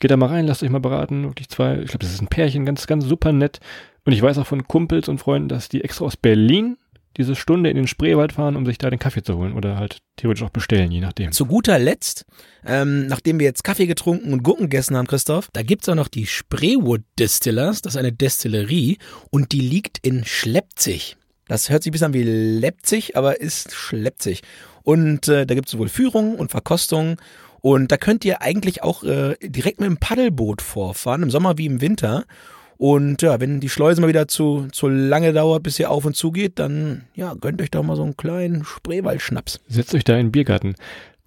geht 0.00 0.10
da 0.10 0.16
mal 0.16 0.26
rein, 0.26 0.46
lasst 0.46 0.64
euch 0.64 0.70
mal 0.70 0.80
beraten, 0.80 1.22
wirklich 1.22 1.48
zwei, 1.48 1.78
ich 1.78 1.86
glaube, 1.86 2.00
das 2.00 2.12
ist 2.12 2.20
ein 2.20 2.26
Pärchen, 2.26 2.66
ganz, 2.66 2.88
ganz 2.88 3.04
super 3.04 3.30
nett. 3.30 3.60
Und 4.04 4.12
ich 4.12 4.20
weiß 4.20 4.38
auch 4.38 4.46
von 4.46 4.66
Kumpels 4.66 5.08
und 5.08 5.18
Freunden, 5.18 5.48
dass 5.48 5.68
die 5.68 5.84
extra 5.84 6.04
aus 6.04 6.16
Berlin 6.16 6.76
diese 7.16 7.34
Stunde 7.34 7.70
in 7.70 7.76
den 7.76 7.86
Spreewald 7.86 8.32
fahren, 8.32 8.56
um 8.56 8.66
sich 8.66 8.78
da 8.78 8.90
den 8.90 8.98
Kaffee 8.98 9.22
zu 9.22 9.36
holen 9.36 9.52
oder 9.52 9.76
halt 9.76 9.98
theoretisch 10.16 10.44
auch 10.44 10.50
bestellen, 10.50 10.90
je 10.90 11.00
nachdem. 11.00 11.32
Zu 11.32 11.46
guter 11.46 11.78
Letzt, 11.78 12.24
ähm, 12.64 13.06
nachdem 13.06 13.38
wir 13.38 13.46
jetzt 13.46 13.64
Kaffee 13.64 13.86
getrunken 13.86 14.32
und 14.32 14.42
Gurken 14.42 14.68
gegessen 14.68 14.96
haben, 14.96 15.06
Christoph, 15.06 15.48
da 15.52 15.62
gibt's 15.62 15.88
auch 15.88 15.94
noch 15.94 16.08
die 16.08 16.26
Spreewood 16.26 17.02
Distillers, 17.18 17.82
das 17.82 17.94
ist 17.94 17.98
eine 17.98 18.12
Destillerie 18.12 18.98
und 19.30 19.52
die 19.52 19.60
liegt 19.60 19.98
in 20.06 20.24
Schleppzig. 20.24 21.16
Das 21.48 21.70
hört 21.70 21.82
sich 21.82 21.90
ein 21.90 21.92
bisschen 21.92 22.06
an 22.06 22.14
wie 22.14 22.24
Leipzig, 22.24 23.16
aber 23.16 23.40
ist 23.40 23.72
Schleppzig. 23.72 24.42
Und 24.82 25.28
äh, 25.28 25.46
da 25.46 25.54
gibt's 25.54 25.70
sowohl 25.70 25.88
Führungen 25.88 26.36
und 26.36 26.50
Verkostungen 26.50 27.16
und 27.60 27.90
da 27.90 27.96
könnt 27.96 28.24
ihr 28.24 28.42
eigentlich 28.42 28.82
auch 28.84 29.02
äh, 29.02 29.34
direkt 29.42 29.80
mit 29.80 29.88
dem 29.88 29.96
Paddelboot 29.96 30.62
vorfahren, 30.62 31.24
im 31.24 31.30
Sommer 31.30 31.58
wie 31.58 31.66
im 31.66 31.80
Winter. 31.80 32.24
Und 32.78 33.22
ja, 33.22 33.40
wenn 33.40 33.60
die 33.60 33.68
Schleuse 33.68 34.00
mal 34.00 34.08
wieder 34.08 34.28
zu, 34.28 34.68
zu 34.72 34.88
lange 34.88 35.32
dauert, 35.32 35.62
bis 35.62 35.78
ihr 35.78 35.90
auf 35.90 36.04
und 36.04 36.14
zu 36.14 36.30
geht, 36.30 36.58
dann 36.58 37.04
ja, 37.14 37.34
gönnt 37.34 37.62
euch 37.62 37.70
doch 37.70 37.82
mal 37.82 37.96
so 37.96 38.02
einen 38.02 38.16
kleinen 38.16 38.64
Spreewaldschnaps. 38.64 39.60
Setzt 39.68 39.94
euch 39.94 40.04
da 40.04 40.14
in 40.14 40.26
den 40.26 40.32
Biergarten. 40.32 40.74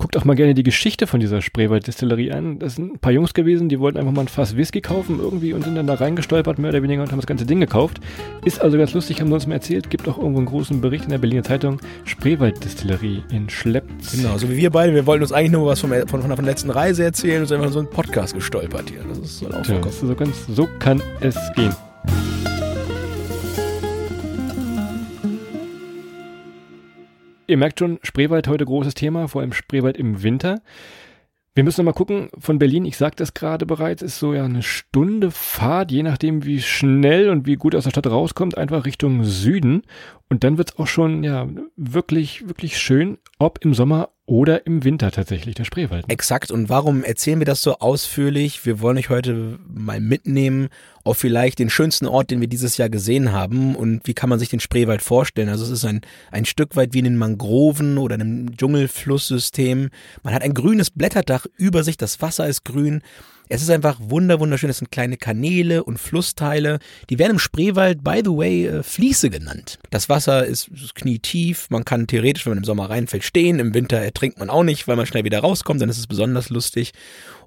Guckt 0.01 0.15
auch 0.15 0.23
mal 0.23 0.33
gerne 0.33 0.53
die 0.53 0.63
Geschichte 0.63 1.07
von 1.07 1.19
dieser 1.19 1.41
Spreewald-Distillerie 1.41 2.31
an. 2.31 2.57
Das 2.57 2.75
sind 2.75 2.93
ein 2.93 2.99
paar 2.99 3.11
Jungs 3.11 3.33
gewesen, 3.33 3.67
die 3.67 3.81
wollten 3.81 3.97
einfach 3.97 4.13
mal 4.13 4.21
ein 4.21 4.27
Fass 4.29 4.55
Whisky 4.55 4.79
kaufen 4.79 5.19
irgendwie 5.19 5.51
und 5.51 5.65
sind 5.65 5.75
dann 5.75 5.87
da 5.87 5.95
reingestolpert, 5.95 6.57
mehr 6.57 6.69
oder 6.69 6.81
weniger, 6.81 7.01
und 7.01 7.11
haben 7.11 7.19
das 7.19 7.27
ganze 7.27 7.45
Ding 7.45 7.59
gekauft. 7.59 7.99
Ist 8.45 8.61
also 8.61 8.77
ganz 8.77 8.93
lustig, 8.93 9.19
haben 9.19 9.27
sie 9.27 9.33
uns 9.33 9.45
mal 9.45 9.55
erzählt. 9.55 9.89
Gibt 9.89 10.07
auch 10.07 10.17
irgendwo 10.17 10.37
einen 10.37 10.45
großen 10.45 10.79
Bericht 10.79 11.03
in 11.03 11.09
der 11.09 11.17
Berliner 11.17 11.43
Zeitung. 11.43 11.81
Spreewald-Distillerie 12.05 13.23
in 13.29 13.49
Schleppzig. 13.49 14.21
Genau, 14.21 14.37
so 14.37 14.49
wie 14.49 14.55
wir 14.55 14.69
beide, 14.69 14.95
wir 14.95 15.05
wollten 15.05 15.23
uns 15.23 15.33
eigentlich 15.33 15.51
nur 15.51 15.65
was 15.65 15.81
vom, 15.81 15.91
von, 15.91 16.21
von 16.21 16.29
der 16.29 16.45
letzten 16.45 16.69
Reise 16.69 17.03
erzählen 17.03 17.41
und 17.41 17.47
sind 17.47 17.57
einfach 17.57 17.73
so 17.73 17.79
einen 17.79 17.89
Podcast 17.89 18.33
gestolpert 18.33 18.89
hier. 18.89 19.03
Das 19.09 19.17
ist 19.17 19.39
soll 19.39 19.53
auch 19.53 19.63
Tja, 19.63 19.81
so, 19.89 20.15
ganz, 20.15 20.45
so 20.47 20.69
kann 20.79 21.01
es 21.19 21.35
gehen. 21.57 21.75
Ihr 27.49 27.57
merkt 27.57 27.79
schon, 27.79 27.97
Spreewald 28.03 28.47
heute 28.47 28.63
großes 28.63 28.93
Thema, 28.93 29.27
vor 29.27 29.41
allem 29.41 29.53
Spreewald 29.53 29.97
im 29.97 30.21
Winter. 30.21 30.61
Wir 31.55 31.63
müssen 31.63 31.81
noch 31.81 31.91
mal 31.91 31.97
gucken, 31.97 32.29
von 32.37 32.59
Berlin, 32.59 32.85
ich 32.85 32.95
sagte 32.95 33.23
es 33.23 33.33
gerade 33.33 33.65
bereits, 33.65 34.03
ist 34.03 34.19
so 34.19 34.35
ja 34.35 34.45
eine 34.45 34.61
Stunde 34.61 35.31
Fahrt, 35.31 35.91
je 35.91 36.03
nachdem 36.03 36.45
wie 36.45 36.61
schnell 36.61 37.31
und 37.31 37.47
wie 37.47 37.55
gut 37.55 37.73
aus 37.73 37.85
der 37.85 37.89
Stadt 37.89 38.05
rauskommt, 38.05 38.55
einfach 38.55 38.85
Richtung 38.85 39.23
Süden. 39.23 39.81
Und 40.29 40.43
dann 40.43 40.59
wird's 40.59 40.77
auch 40.77 40.85
schon 40.85 41.23
ja 41.23 41.47
wirklich, 41.75 42.47
wirklich 42.47 42.77
schön, 42.77 43.17
ob 43.39 43.65
im 43.65 43.73
Sommer 43.73 44.09
oder 44.29 44.67
im 44.67 44.83
Winter 44.83 45.09
tatsächlich, 45.09 45.55
der 45.55 45.63
Spreewald. 45.63 46.05
Exakt. 46.07 46.51
Und 46.51 46.69
warum 46.69 47.03
erzählen 47.03 47.39
wir 47.39 47.45
das 47.45 47.63
so 47.63 47.79
ausführlich? 47.79 48.63
Wir 48.63 48.79
wollen 48.79 48.99
euch 48.99 49.09
heute 49.09 49.57
mal 49.67 49.99
mitnehmen 49.99 50.69
auf 51.03 51.17
vielleicht 51.17 51.57
den 51.57 51.71
schönsten 51.71 52.05
Ort, 52.05 52.29
den 52.29 52.39
wir 52.39 52.47
dieses 52.47 52.77
Jahr 52.77 52.89
gesehen 52.89 53.31
haben. 53.31 53.75
Und 53.75 54.05
wie 54.05 54.13
kann 54.13 54.29
man 54.29 54.37
sich 54.37 54.49
den 54.49 54.59
Spreewald 54.59 55.01
vorstellen? 55.01 55.49
Also 55.49 55.63
es 55.63 55.71
ist 55.71 55.85
ein, 55.85 56.01
ein 56.29 56.45
Stück 56.45 56.75
weit 56.75 56.93
wie 56.93 56.99
in 56.99 57.05
den 57.05 57.17
Mangroven 57.17 57.97
oder 57.97 58.13
einem 58.13 58.55
Dschungelflusssystem. 58.55 59.89
Man 60.21 60.33
hat 60.35 60.43
ein 60.43 60.53
grünes 60.53 60.91
Blätterdach 60.91 61.47
über 61.57 61.83
sich, 61.83 61.97
das 61.97 62.21
Wasser 62.21 62.47
ist 62.47 62.63
grün. 62.65 63.01
Es 63.51 63.63
ist 63.63 63.71
einfach 63.71 63.97
wunder 63.99 64.39
wunderschön. 64.39 64.69
Es 64.69 64.77
sind 64.77 64.91
kleine 64.91 65.17
Kanäle 65.17 65.83
und 65.83 65.97
Flussteile. 65.97 66.77
Die 67.09 67.17
werden 67.17 67.33
im 67.33 67.39
Spreewald, 67.39 68.03
by 68.03 68.21
the 68.23 68.29
way, 68.29 68.67
äh, 68.67 68.83
Fließe 68.83 69.31
genannt. 69.31 69.79
Das 69.89 70.07
Wasser 70.07 70.45
ist, 70.45 70.67
ist 70.67 70.93
knietief. 70.93 71.67
Man 71.71 71.83
kann 71.83 72.05
theoretisch, 72.05 72.45
wenn 72.45 72.51
man 72.51 72.59
im 72.59 72.63
Sommer 72.63 72.91
reinfällt, 72.91 73.23
stehen. 73.23 73.59
Im 73.59 73.73
Winter 73.73 73.97
ertrinkt 73.97 74.37
man 74.37 74.51
auch 74.51 74.63
nicht, 74.63 74.87
weil 74.87 74.95
man 74.95 75.07
schnell 75.07 75.23
wieder 75.23 75.39
rauskommt. 75.39 75.81
Dann 75.81 75.89
ist 75.89 75.97
es 75.97 76.05
besonders 76.05 76.49
lustig. 76.49 76.93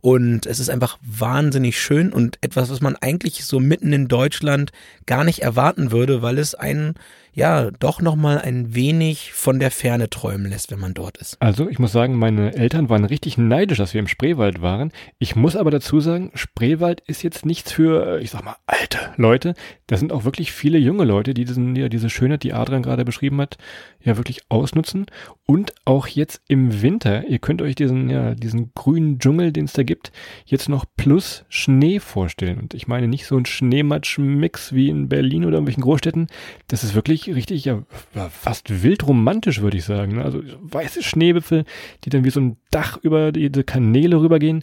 Und 0.02 0.46
es 0.46 0.58
ist 0.58 0.68
einfach 0.68 0.98
wahnsinnig 1.00 1.80
schön 1.80 2.12
und 2.12 2.36
etwas, 2.42 2.70
was 2.70 2.80
man 2.80 2.96
eigentlich 2.96 3.44
so 3.44 3.60
mitten 3.60 3.92
in 3.92 4.08
Deutschland 4.08 4.72
gar 5.06 5.22
nicht 5.22 5.42
erwarten 5.42 5.92
würde, 5.92 6.22
weil 6.22 6.38
es 6.38 6.56
einen 6.56 6.94
ja 7.34 7.70
doch 7.70 8.02
nochmal 8.02 8.40
ein 8.40 8.74
wenig 8.74 9.32
von 9.32 9.58
der 9.58 9.70
Ferne 9.70 10.10
träumen 10.10 10.50
lässt, 10.50 10.70
wenn 10.70 10.80
man 10.80 10.92
dort 10.92 11.16
ist. 11.16 11.40
Also, 11.40 11.68
ich 11.68 11.78
muss 11.78 11.92
sagen, 11.92 12.18
meine 12.18 12.54
Eltern 12.54 12.90
waren 12.90 13.04
richtig 13.04 13.38
neidisch, 13.38 13.78
dass 13.78 13.94
wir 13.94 14.00
im 14.00 14.08
Spreewald 14.08 14.60
waren. 14.60 14.92
Ich 15.18 15.34
muss 15.34 15.56
aber 15.56 15.70
dazu 15.70 16.00
sagen, 16.00 16.30
Spreewald 16.34 17.00
ist 17.06 17.22
jetzt 17.22 17.46
nichts 17.46 17.72
für, 17.72 18.20
ich 18.20 18.30
sag 18.30 18.44
mal, 18.44 18.56
alte 18.66 18.98
Leute. 19.16 19.54
Da 19.86 19.96
sind 19.96 20.12
auch 20.12 20.24
wirklich 20.24 20.52
viele 20.52 20.78
junge 20.78 21.04
Leute, 21.04 21.32
die 21.32 21.44
diesen, 21.44 21.74
ja, 21.74 21.88
diese 21.88 22.10
Schönheit, 22.10 22.42
die 22.42 22.52
Adrian 22.52 22.82
gerade 22.82 23.04
beschrieben 23.04 23.40
hat, 23.40 23.56
ja 24.00 24.16
wirklich 24.16 24.40
ausnutzen. 24.48 25.06
Und 25.44 25.74
auch 25.84 26.06
jetzt 26.06 26.40
im 26.46 26.82
Winter, 26.82 27.26
ihr 27.26 27.40
könnt 27.40 27.62
euch 27.62 27.74
diesen, 27.74 28.08
ja, 28.08 28.34
diesen 28.34 28.72
grünen 28.74 29.18
Dschungel, 29.18 29.52
den 29.52 29.64
es 29.64 29.72
da 29.72 29.82
gibt, 29.82 30.12
jetzt 30.46 30.68
noch 30.68 30.84
plus 30.96 31.44
Schnee 31.48 31.98
vorstellen. 31.98 32.60
Und 32.60 32.74
ich 32.74 32.86
meine 32.86 33.08
nicht 33.08 33.26
so 33.26 33.36
ein 33.36 33.44
Schneematsch-Mix 33.44 34.72
wie 34.72 34.88
in 34.88 35.08
Berlin 35.08 35.44
oder 35.44 35.54
irgendwelchen 35.54 35.82
Großstädten. 35.82 36.28
Das 36.68 36.84
ist 36.84 36.94
wirklich 36.94 37.26
richtig, 37.34 37.64
ja, 37.64 37.82
fast 38.30 38.82
wild 38.84 39.06
romantisch, 39.06 39.60
würde 39.60 39.76
ich 39.76 39.84
sagen. 39.84 40.16
ne? 40.16 40.24
Also 40.24 40.42
weiße 40.60 41.02
Schneewipfel, 41.02 41.64
die 42.04 42.10
dann 42.10 42.24
wie 42.24 42.30
so 42.30 42.40
ein 42.40 42.56
Dach 42.70 42.98
über 43.02 43.32
diese 43.32 43.64
Kanäle 43.64 44.20
rübergehen. 44.20 44.62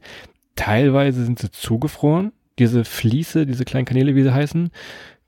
Teilweise 0.55 1.25
sind 1.25 1.39
sie 1.39 1.51
zugefroren. 1.51 2.31
Diese 2.57 2.83
Fließe, 2.83 3.45
diese 3.45 3.65
kleinen 3.65 3.85
Kanäle, 3.85 4.15
wie 4.15 4.23
sie 4.23 4.33
heißen, 4.33 4.71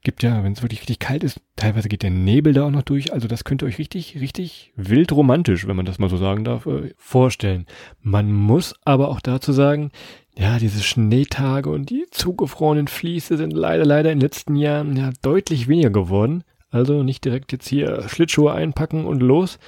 gibt 0.03 0.23
ja, 0.23 0.43
wenn 0.43 0.53
es 0.53 0.61
wirklich 0.61 0.81
richtig 0.81 0.99
kalt 0.99 1.23
ist, 1.23 1.39
teilweise 1.55 1.89
geht 1.89 2.03
der 2.03 2.09
Nebel 2.09 2.53
da 2.53 2.65
auch 2.65 2.71
noch 2.71 2.81
durch. 2.81 3.13
Also 3.13 3.27
das 3.27 3.43
könnt 3.43 3.61
ihr 3.61 3.67
euch 3.67 3.77
richtig, 3.77 4.19
richtig 4.19 4.73
wild 4.75 5.11
romantisch, 5.11 5.67
wenn 5.67 5.75
man 5.75 5.85
das 5.85 5.99
mal 5.99 6.09
so 6.09 6.17
sagen 6.17 6.43
darf, 6.43 6.65
äh, 6.65 6.93
vorstellen. 6.97 7.65
Man 8.01 8.31
muss 8.31 8.73
aber 8.83 9.09
auch 9.09 9.21
dazu 9.21 9.51
sagen, 9.51 9.91
ja, 10.37 10.57
diese 10.59 10.81
Schneetage 10.81 11.69
und 11.69 11.89
die 11.89 12.05
zugefrorenen 12.09 12.87
Fließe 12.87 13.37
sind 13.37 13.51
leider, 13.51 13.85
leider 13.85 14.11
in 14.11 14.19
den 14.19 14.25
letzten 14.25 14.55
Jahren 14.55 14.95
ja 14.95 15.11
deutlich 15.21 15.67
weniger 15.67 15.89
geworden. 15.89 16.43
Also 16.69 17.03
nicht 17.03 17.25
direkt 17.25 17.51
jetzt 17.51 17.67
hier 17.67 18.07
Schlittschuhe 18.07 18.53
einpacken 18.53 19.05
und 19.05 19.21
los. 19.21 19.59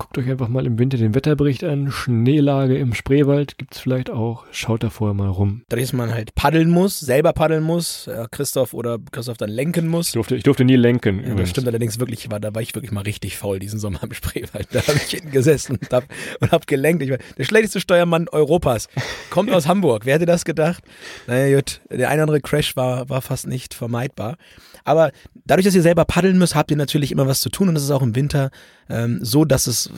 Guckt 0.00 0.16
euch 0.16 0.30
einfach 0.30 0.48
mal 0.48 0.64
im 0.64 0.78
Winter 0.78 0.96
den 0.96 1.14
Wetterbericht 1.14 1.62
an. 1.62 1.92
Schneelage 1.92 2.78
im 2.78 2.94
Spreewald 2.94 3.58
gibt's 3.58 3.78
vielleicht 3.78 4.08
auch. 4.08 4.46
Schaut 4.50 4.82
da 4.82 4.88
vorher 4.88 5.12
mal 5.12 5.28
rum. 5.28 5.60
Dadurch, 5.68 5.88
dass 5.88 5.92
man 5.92 6.14
halt 6.14 6.34
paddeln 6.34 6.70
muss, 6.70 6.98
selber 6.98 7.34
paddeln 7.34 7.62
muss, 7.62 8.06
äh, 8.06 8.26
Christoph 8.30 8.72
oder 8.72 8.98
Christoph 9.12 9.36
dann 9.36 9.50
lenken 9.50 9.88
muss. 9.88 10.06
Ich 10.08 10.12
durfte, 10.14 10.36
ich 10.36 10.42
durfte 10.42 10.64
nie 10.64 10.76
lenken. 10.76 11.22
Ja, 11.22 11.34
das 11.34 11.50
stimmt 11.50 11.68
allerdings 11.68 12.00
wirklich, 12.00 12.30
war, 12.30 12.40
da 12.40 12.54
war 12.54 12.62
ich 12.62 12.74
wirklich 12.74 12.92
mal 12.92 13.02
richtig 13.02 13.36
faul 13.36 13.58
diesen 13.58 13.78
Sommer 13.78 14.02
im 14.02 14.14
Spreewald. 14.14 14.68
Da 14.72 14.80
habe 14.86 14.96
ich 14.96 15.10
hinten 15.10 15.32
gesessen 15.32 15.76
und 15.76 15.92
hab, 15.92 16.04
und 16.40 16.50
hab 16.50 16.66
gelenkt. 16.66 17.02
Ich 17.02 17.10
war 17.10 17.18
der 17.36 17.44
schlechteste 17.44 17.78
Steuermann 17.78 18.26
Europas. 18.30 18.88
Kommt 19.28 19.52
aus 19.52 19.68
Hamburg. 19.68 20.06
Wer 20.06 20.14
hätte 20.14 20.24
das 20.24 20.46
gedacht? 20.46 20.82
Naja, 21.26 21.56
gut, 21.56 21.82
der 21.90 22.08
ein 22.08 22.14
oder 22.14 22.22
andere 22.22 22.40
Crash 22.40 22.74
war, 22.74 23.10
war 23.10 23.20
fast 23.20 23.46
nicht 23.46 23.74
vermeidbar. 23.74 24.38
Aber 24.84 25.12
dadurch, 25.44 25.64
dass 25.64 25.74
ihr 25.74 25.82
selber 25.82 26.04
paddeln 26.04 26.38
müsst, 26.38 26.54
habt 26.54 26.70
ihr 26.70 26.76
natürlich 26.76 27.12
immer 27.12 27.26
was 27.26 27.40
zu 27.40 27.50
tun 27.50 27.68
und 27.68 27.74
das 27.74 27.84
ist 27.84 27.90
auch 27.90 28.02
im 28.02 28.14
Winter 28.14 28.50
ähm, 28.88 29.18
so, 29.22 29.44
dass 29.44 29.66
es, 29.66 29.90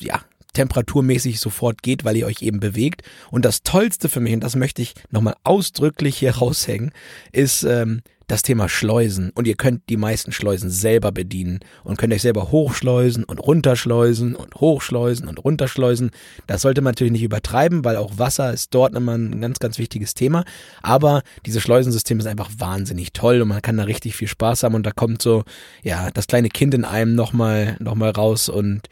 ja, 0.00 0.20
temperaturmäßig 0.52 1.38
sofort 1.38 1.82
geht, 1.82 2.04
weil 2.04 2.16
ihr 2.16 2.26
euch 2.26 2.42
eben 2.42 2.60
bewegt. 2.60 3.02
Und 3.30 3.44
das 3.44 3.62
Tollste 3.62 4.08
für 4.08 4.20
mich, 4.20 4.34
und 4.34 4.40
das 4.40 4.56
möchte 4.56 4.82
ich 4.82 4.94
nochmal 5.10 5.36
ausdrücklich 5.44 6.16
hier 6.16 6.36
raushängen, 6.36 6.92
ist 7.32 7.62
ähm, 7.62 8.02
das 8.30 8.42
Thema 8.42 8.68
Schleusen. 8.68 9.30
Und 9.34 9.46
ihr 9.46 9.56
könnt 9.56 9.88
die 9.88 9.96
meisten 9.96 10.32
Schleusen 10.32 10.70
selber 10.70 11.12
bedienen 11.12 11.60
und 11.84 11.98
könnt 11.98 12.12
euch 12.12 12.22
selber 12.22 12.50
hochschleusen 12.50 13.24
und 13.24 13.38
runterschleusen 13.38 14.36
und 14.36 14.54
hochschleusen 14.54 15.28
und 15.28 15.38
runterschleusen. 15.38 16.10
Das 16.46 16.62
sollte 16.62 16.80
man 16.80 16.92
natürlich 16.92 17.12
nicht 17.12 17.22
übertreiben, 17.22 17.84
weil 17.84 17.96
auch 17.96 18.18
Wasser 18.18 18.52
ist 18.52 18.74
dort 18.74 18.94
immer 18.94 19.16
ein 19.16 19.40
ganz, 19.40 19.58
ganz 19.58 19.78
wichtiges 19.78 20.14
Thema. 20.14 20.44
Aber 20.82 21.22
dieses 21.46 21.62
Schleusensystem 21.62 22.20
ist 22.20 22.26
einfach 22.26 22.50
wahnsinnig 22.58 23.12
toll 23.12 23.42
und 23.42 23.48
man 23.48 23.62
kann 23.62 23.76
da 23.76 23.84
richtig 23.84 24.14
viel 24.14 24.28
Spaß 24.28 24.62
haben 24.62 24.74
und 24.74 24.86
da 24.86 24.92
kommt 24.92 25.22
so, 25.22 25.44
ja, 25.82 26.10
das 26.10 26.26
kleine 26.26 26.48
Kind 26.48 26.74
in 26.74 26.84
einem 26.84 27.14
nochmal 27.14 27.76
noch 27.80 27.94
mal 27.94 28.10
raus 28.10 28.48
und 28.48 28.88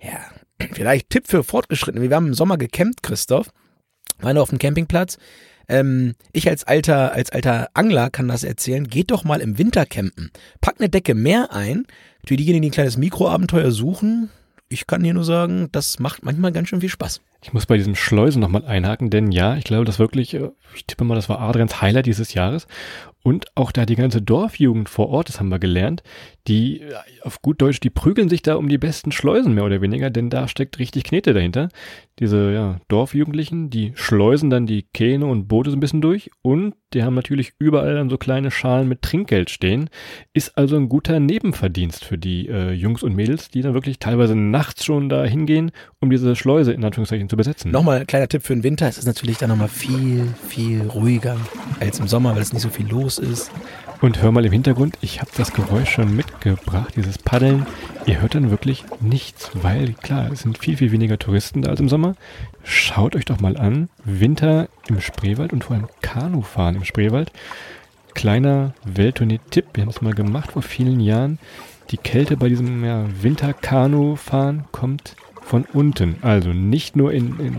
ja, 0.00 0.20
vielleicht 0.72 1.10
Tipp 1.10 1.26
für 1.26 1.42
Fortgeschrittene. 1.42 2.08
Wir 2.08 2.16
haben 2.16 2.28
im 2.28 2.34
Sommer 2.34 2.58
gecampt, 2.58 3.02
Christoph. 3.02 3.48
Waren 4.20 4.38
auf 4.38 4.50
dem 4.50 4.58
Campingplatz. 4.58 5.18
Ähm, 5.68 6.14
ich 6.32 6.48
als 6.48 6.64
alter, 6.64 7.12
als 7.12 7.30
alter 7.30 7.68
Angler 7.74 8.10
kann 8.10 8.28
das 8.28 8.44
erzählen. 8.44 8.86
Geht 8.86 9.10
doch 9.10 9.24
mal 9.24 9.40
im 9.40 9.58
Winter 9.58 9.86
campen. 9.86 10.30
Packt 10.60 10.80
eine 10.80 10.88
Decke 10.88 11.14
mehr 11.14 11.52
ein. 11.52 11.86
Für 12.26 12.36
diejenigen, 12.36 12.62
die 12.62 12.68
ein 12.68 12.72
kleines 12.72 12.96
Mikroabenteuer 12.96 13.70
suchen, 13.70 14.30
ich 14.68 14.86
kann 14.86 15.04
hier 15.04 15.14
nur 15.14 15.24
sagen, 15.24 15.68
das 15.72 15.98
macht 15.98 16.24
manchmal 16.24 16.52
ganz 16.52 16.68
schön 16.68 16.80
viel 16.80 16.88
Spaß. 16.88 17.20
Ich 17.42 17.52
muss 17.52 17.66
bei 17.66 17.76
diesem 17.76 17.94
Schleusen 17.94 18.40
nochmal 18.40 18.64
einhaken, 18.64 19.10
denn 19.10 19.30
ja, 19.30 19.56
ich 19.56 19.64
glaube, 19.64 19.84
das 19.84 19.98
wirklich, 19.98 20.32
äh, 20.34 20.50
ich 20.74 20.86
tippe 20.86 21.04
mal, 21.04 21.14
das 21.14 21.28
war 21.28 21.40
Adrians 21.40 21.82
Highlight 21.82 22.06
dieses 22.06 22.32
Jahres. 22.32 22.66
Und 23.24 23.46
auch 23.54 23.72
da 23.72 23.86
die 23.86 23.96
ganze 23.96 24.20
Dorfjugend 24.20 24.90
vor 24.90 25.08
Ort, 25.08 25.30
das 25.30 25.40
haben 25.40 25.48
wir 25.48 25.58
gelernt, 25.58 26.02
die 26.46 26.82
äh, 26.82 26.92
auf 27.22 27.40
gut 27.40 27.62
Deutsch, 27.62 27.80
die 27.80 27.88
prügeln 27.88 28.28
sich 28.28 28.42
da 28.42 28.56
um 28.56 28.68
die 28.68 28.76
besten 28.76 29.12
Schleusen 29.12 29.54
mehr 29.54 29.64
oder 29.64 29.80
weniger, 29.80 30.10
denn 30.10 30.28
da 30.28 30.46
steckt 30.46 30.78
richtig 30.78 31.04
Knete 31.04 31.32
dahinter. 31.32 31.70
Diese 32.18 32.52
ja, 32.52 32.80
Dorfjugendlichen, 32.88 33.70
die 33.70 33.92
schleusen 33.94 34.50
dann 34.50 34.66
die 34.66 34.82
Kähne 34.92 35.24
und 35.24 35.48
Boote 35.48 35.70
so 35.70 35.76
ein 35.76 35.80
bisschen 35.80 36.02
durch 36.02 36.30
und 36.42 36.74
die 36.92 37.02
haben 37.02 37.14
natürlich 37.14 37.54
überall 37.58 37.94
dann 37.94 38.10
so 38.10 38.18
kleine 38.18 38.50
Schalen 38.50 38.88
mit 38.88 39.02
Trinkgeld 39.02 39.50
stehen. 39.50 39.88
Ist 40.32 40.56
also 40.56 40.76
ein 40.76 40.88
guter 40.88 41.18
Nebenverdienst 41.18 42.04
für 42.04 42.18
die 42.18 42.46
äh, 42.48 42.72
Jungs 42.72 43.02
und 43.02 43.16
Mädels, 43.16 43.48
die 43.48 43.62
dann 43.62 43.74
wirklich 43.74 43.98
teilweise 43.98 44.36
nachts 44.36 44.84
schon 44.84 45.08
da 45.08 45.24
hingehen, 45.24 45.72
um 45.98 46.10
diese 46.10 46.36
Schleuse 46.36 46.72
in 46.72 46.84
Anführungszeichen 46.84 47.28
zu 47.28 47.36
besetzen. 47.36 47.72
Nochmal 47.72 48.00
ein 48.00 48.06
kleiner 48.06 48.28
Tipp 48.28 48.42
für 48.42 48.54
den 48.54 48.62
Winter. 48.62 48.86
Es 48.86 48.98
ist 48.98 49.06
natürlich 49.06 49.38
dann 49.38 49.48
nochmal 49.48 49.68
viel, 49.68 50.28
viel 50.46 50.82
ruhiger 50.82 51.36
als 51.80 51.98
im 51.98 52.06
Sommer, 52.06 52.34
weil 52.34 52.42
es 52.42 52.52
nicht 52.52 52.62
so 52.62 52.68
viel 52.68 52.86
los 52.86 53.13
ist. 53.18 53.50
Und 54.00 54.20
hör 54.20 54.32
mal 54.32 54.44
im 54.44 54.52
Hintergrund, 54.52 54.98
ich 55.00 55.20
habe 55.20 55.30
das 55.36 55.52
Geräusch 55.52 55.90
schon 55.90 56.14
mitgebracht, 56.14 56.94
dieses 56.96 57.16
Paddeln. 57.16 57.66
Ihr 58.06 58.20
hört 58.20 58.34
dann 58.34 58.50
wirklich 58.50 58.84
nichts, 59.00 59.50
weil 59.54 59.94
klar, 59.94 60.30
es 60.30 60.40
sind 60.40 60.58
viel, 60.58 60.76
viel 60.76 60.92
weniger 60.92 61.18
Touristen 61.18 61.62
da 61.62 61.70
als 61.70 61.80
im 61.80 61.88
Sommer. 61.88 62.14
Schaut 62.62 63.16
euch 63.16 63.24
doch 63.24 63.40
mal 63.40 63.56
an, 63.56 63.88
Winter 64.04 64.68
im 64.88 65.00
Spreewald 65.00 65.52
und 65.52 65.64
vor 65.64 65.76
allem 65.76 65.88
Kanufahren 66.02 66.76
im 66.76 66.84
Spreewald. 66.84 67.32
Kleiner 68.14 68.74
Welttournee-Tipp, 68.84 69.66
wir 69.74 69.82
haben 69.82 69.90
es 69.90 70.02
mal 70.02 70.14
gemacht 70.14 70.52
vor 70.52 70.62
vielen 70.62 71.00
Jahren. 71.00 71.38
Die 71.90 71.96
Kälte 71.96 72.36
bei 72.36 72.48
diesem 72.48 72.84
ja, 72.84 73.06
Winterkanufahren 73.22 74.64
kommt 74.70 75.16
von 75.44 75.64
unten. 75.72 76.16
Also 76.22 76.50
nicht 76.50 76.96
nur 76.96 77.12
in, 77.12 77.38
in 77.38 77.56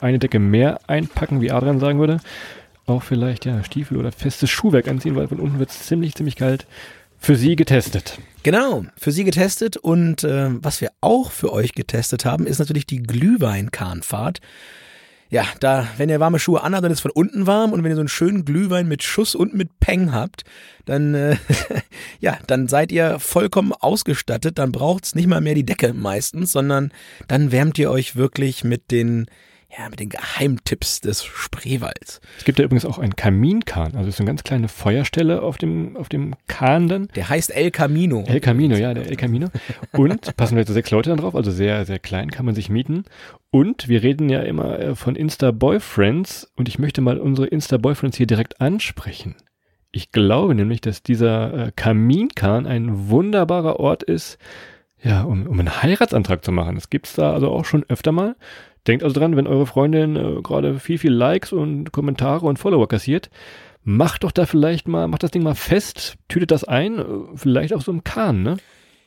eine 0.00 0.18
Decke 0.18 0.38
mehr 0.38 0.80
einpacken, 0.86 1.40
wie 1.40 1.50
Adrian 1.50 1.80
sagen 1.80 1.98
würde, 1.98 2.20
auch 2.86 3.02
vielleicht 3.02 3.44
ja 3.44 3.62
Stiefel 3.64 3.96
oder 3.96 4.12
festes 4.12 4.50
Schuhwerk 4.50 4.88
anziehen, 4.88 5.16
weil 5.16 5.28
von 5.28 5.40
unten 5.40 5.58
wird 5.58 5.70
es 5.70 5.86
ziemlich, 5.86 6.14
ziemlich 6.14 6.36
kalt. 6.36 6.66
Für 7.18 7.36
Sie 7.36 7.54
getestet. 7.54 8.18
Genau, 8.42 8.84
für 8.96 9.12
Sie 9.12 9.22
getestet 9.22 9.76
und 9.76 10.24
äh, 10.24 10.48
was 10.50 10.80
wir 10.80 10.90
auch 11.00 11.30
für 11.30 11.52
euch 11.52 11.72
getestet 11.72 12.24
haben, 12.24 12.46
ist 12.46 12.58
natürlich 12.58 12.86
die 12.86 13.02
Glühweinkahnfahrt. 13.02 14.40
Ja, 15.30 15.46
da, 15.60 15.86
wenn 15.96 16.10
ihr 16.10 16.20
warme 16.20 16.38
Schuhe 16.38 16.62
anhabt, 16.62 16.84
dann 16.84 16.92
ist 16.92 16.98
es 16.98 17.02
von 17.02 17.12
unten 17.12 17.46
warm 17.46 17.72
und 17.72 17.82
wenn 17.82 17.92
ihr 17.92 17.94
so 17.94 18.02
einen 18.02 18.08
schönen 18.08 18.44
Glühwein 18.44 18.86
mit 18.88 19.02
Schuss 19.02 19.34
und 19.34 19.54
mit 19.54 19.78
Peng 19.78 20.12
habt, 20.12 20.42
dann, 20.84 21.14
äh, 21.14 21.36
ja, 22.20 22.38
dann 22.48 22.68
seid 22.68 22.92
ihr 22.92 23.20
vollkommen 23.20 23.72
ausgestattet, 23.72 24.58
dann 24.58 24.72
braucht's 24.72 25.14
nicht 25.14 25.28
mal 25.28 25.40
mehr 25.40 25.54
die 25.54 25.64
Decke 25.64 25.94
meistens, 25.94 26.52
sondern 26.52 26.92
dann 27.28 27.52
wärmt 27.52 27.78
ihr 27.78 27.90
euch 27.90 28.16
wirklich 28.16 28.64
mit 28.64 28.90
den 28.90 29.26
ja, 29.76 29.88
mit 29.88 30.00
den 30.00 30.10
Geheimtipps 30.10 31.00
des 31.00 31.24
Spreewalds. 31.24 32.20
Es 32.36 32.44
gibt 32.44 32.58
ja 32.58 32.64
übrigens 32.64 32.84
auch 32.84 32.98
einen 32.98 33.16
Kaminkahn, 33.16 33.96
also 33.96 34.10
so 34.10 34.22
eine 34.22 34.26
ganz 34.28 34.44
kleine 34.44 34.68
Feuerstelle 34.68 35.42
auf 35.42 35.56
dem, 35.56 35.96
auf 35.96 36.10
dem 36.10 36.34
Kahn 36.46 36.88
dann. 36.88 37.08
Der 37.14 37.28
heißt 37.28 37.54
El 37.54 37.70
Camino. 37.70 38.24
El 38.26 38.40
Camino, 38.40 38.76
ja, 38.76 38.92
der 38.92 39.06
El 39.06 39.16
Camino. 39.16 39.48
Und 39.92 40.36
passen 40.36 40.56
wir 40.56 40.60
jetzt 40.60 40.72
sechs 40.72 40.90
Leute 40.90 41.10
dann 41.10 41.18
drauf, 41.18 41.34
also 41.34 41.50
sehr, 41.50 41.86
sehr 41.86 41.98
klein, 41.98 42.30
kann 42.30 42.44
man 42.44 42.54
sich 42.54 42.68
mieten. 42.68 43.04
Und 43.50 43.88
wir 43.88 44.02
reden 44.02 44.28
ja 44.28 44.40
immer 44.40 44.78
äh, 44.78 44.94
von 44.94 45.16
Insta-Boyfriends 45.16 46.52
und 46.56 46.68
ich 46.68 46.78
möchte 46.78 47.00
mal 47.00 47.18
unsere 47.18 47.46
Insta-Boyfriends 47.46 48.16
hier 48.18 48.26
direkt 48.26 48.60
ansprechen. 48.60 49.36
Ich 49.90 50.10
glaube 50.12 50.54
nämlich, 50.54 50.80
dass 50.82 51.02
dieser 51.02 51.68
äh, 51.68 51.72
Kaminkahn 51.74 52.66
ein 52.66 53.08
wunderbarer 53.08 53.80
Ort 53.80 54.02
ist, 54.02 54.38
ja, 55.02 55.22
um, 55.22 55.46
um 55.46 55.58
einen 55.58 55.82
Heiratsantrag 55.82 56.44
zu 56.44 56.52
machen. 56.52 56.76
Das 56.76 56.88
gibt's 56.88 57.14
da 57.14 57.32
also 57.32 57.50
auch 57.50 57.64
schon 57.64 57.84
öfter 57.88 58.12
mal. 58.12 58.36
Denkt 58.86 59.04
also 59.04 59.18
dran, 59.18 59.36
wenn 59.36 59.46
eure 59.46 59.66
Freundin 59.66 60.16
äh, 60.16 60.42
gerade 60.42 60.78
viel, 60.78 60.98
viel 60.98 61.12
Likes 61.12 61.52
und 61.52 61.92
Kommentare 61.92 62.46
und 62.46 62.58
Follower 62.58 62.88
kassiert, 62.88 63.30
macht 63.84 64.24
doch 64.24 64.32
da 64.32 64.46
vielleicht 64.46 64.88
mal, 64.88 65.08
macht 65.08 65.22
das 65.22 65.30
Ding 65.30 65.42
mal 65.42 65.54
fest, 65.54 66.16
tütet 66.28 66.50
das 66.50 66.64
ein, 66.64 66.98
äh, 66.98 67.04
vielleicht 67.36 67.74
auf 67.74 67.82
so 67.82 67.92
einem 67.92 68.04
Kahn, 68.04 68.42
ne? 68.42 68.56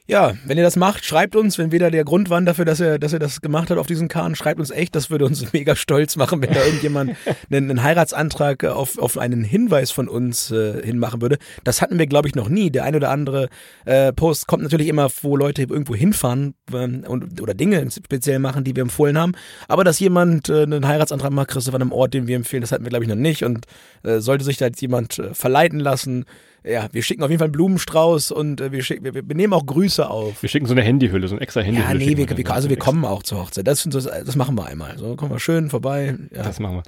Ja, 0.08 0.36
wenn 0.46 0.56
ihr 0.56 0.64
das 0.64 0.76
macht, 0.76 1.04
schreibt 1.04 1.36
uns, 1.36 1.58
wenn 1.58 1.72
wieder 1.72 1.90
der 1.90 2.04
Grund 2.04 2.30
war 2.30 2.40
dafür, 2.40 2.64
dass 2.64 2.80
er, 2.80 3.00
dass 3.00 3.12
er 3.12 3.18
das 3.18 3.42
gemacht 3.42 3.72
hat 3.72 3.80
auf 3.80 3.88
diesen 3.88 4.08
Kahn, 4.08 4.36
schreibt 4.36 4.60
uns 4.60 4.70
echt, 4.70 4.94
das 4.94 5.10
würde 5.10 5.26
uns 5.26 5.52
mega 5.54 5.76
stolz 5.76 6.16
machen, 6.16 6.44
wenn 6.44 6.54
da 6.54 6.64
irgendjemand 6.64 7.16
einen, 7.50 7.72
einen 7.72 7.82
Heiratsantrag 7.82 8.66
auf, 8.66 9.00
auf 9.00 9.18
einen 9.18 9.44
Hinweis 9.44 9.90
von 9.90 10.08
uns 10.08 10.52
äh, 10.52 10.86
hinmachen 10.86 11.24
würde. 11.24 11.40
Das 11.64 11.82
hatten 11.82 11.98
wir, 11.98 12.06
glaube 12.06 12.28
ich, 12.28 12.36
noch 12.36 12.50
nie. 12.50 12.70
Der 12.70 12.84
ein 12.84 12.96
oder 12.96 13.10
andere 13.10 13.50
äh, 13.86 14.14
Post 14.14 14.46
kommt 14.46 14.62
natürlich 14.62 14.90
immer, 14.90 15.10
wo 15.24 15.36
Leute 15.38 15.64
irgendwo 15.64 15.96
hinfahren 15.96 16.54
ähm, 16.72 17.04
und, 17.08 17.42
oder 17.42 17.56
Dinge 17.56 17.90
speziell 17.90 18.38
machen, 18.38 18.64
die 18.64 18.76
wir 18.76 18.84
empfohlen 18.84 19.18
haben. 19.18 19.32
Aber 19.68 19.84
dass 19.84 20.00
jemand 20.00 20.50
äh, 20.50 20.64
einen 20.64 20.88
Heiratsantrag 20.88 21.32
macht, 21.32 21.48
Christoph, 21.48 21.74
an 21.74 21.82
einem 21.82 21.92
Ort, 21.92 22.14
den 22.14 22.28
wir 22.28 22.36
empfehlen, 22.36 22.62
das 22.62 22.72
hatten 22.72 22.86
wir, 22.86 22.92
glaube 22.92 23.06
ich, 23.06 23.10
noch 23.10 23.16
nicht. 23.16 23.44
Und 23.44 23.66
äh, 24.04 24.20
sollte 24.20 24.46
sich 24.46 24.58
da 24.58 24.66
jetzt 24.66 24.84
jemand 24.84 25.18
äh, 25.18 25.34
verleiten 25.34 25.80
lassen, 25.80 26.26
ja, 26.66 26.88
wir 26.92 27.04
schicken 27.04 27.24
auf 27.24 27.30
jeden 27.30 27.40
Fall 27.40 27.48
einen 27.48 27.54
Blumenstrauß 27.54 28.32
und 28.32 28.60
äh, 28.60 28.72
wir, 28.72 28.82
schicken, 28.82 29.04
wir, 29.04 29.14
wir 29.14 29.36
nehmen 29.36 29.54
auch 29.54 29.66
Grüße 29.66 30.10
auf. 30.10 30.42
Wir 30.42 30.50
schicken 30.50 30.66
so 30.66 30.74
eine 30.74 30.82
Handyhülle, 30.82 31.28
so 31.28 31.36
ein 31.36 31.42
extra 31.42 31.62
Handyhülle. 31.62 31.88
Ja, 31.88 31.94
nee, 31.94 32.18
wir, 32.18 32.30
wir 32.30 32.38
wir, 32.38 32.52
also 32.52 32.70
wir 32.70 32.78
kommen 32.78 33.06
auch 33.06 33.24
zur 33.24 33.40
Hochzeit. 33.40 33.68
Das, 33.68 33.84
das, 33.84 34.06
das 34.06 34.36
machen 34.36 34.58
wir 34.58 34.66
einmal. 34.66 34.98
So 34.98 35.16
kommen 35.16 35.32
wir 35.32 35.40
schön 35.40 35.70
vorbei. 35.70 36.16
Ja. 36.34 36.44
Das 36.44 36.60
machen 36.60 36.78
wir. 36.78 36.84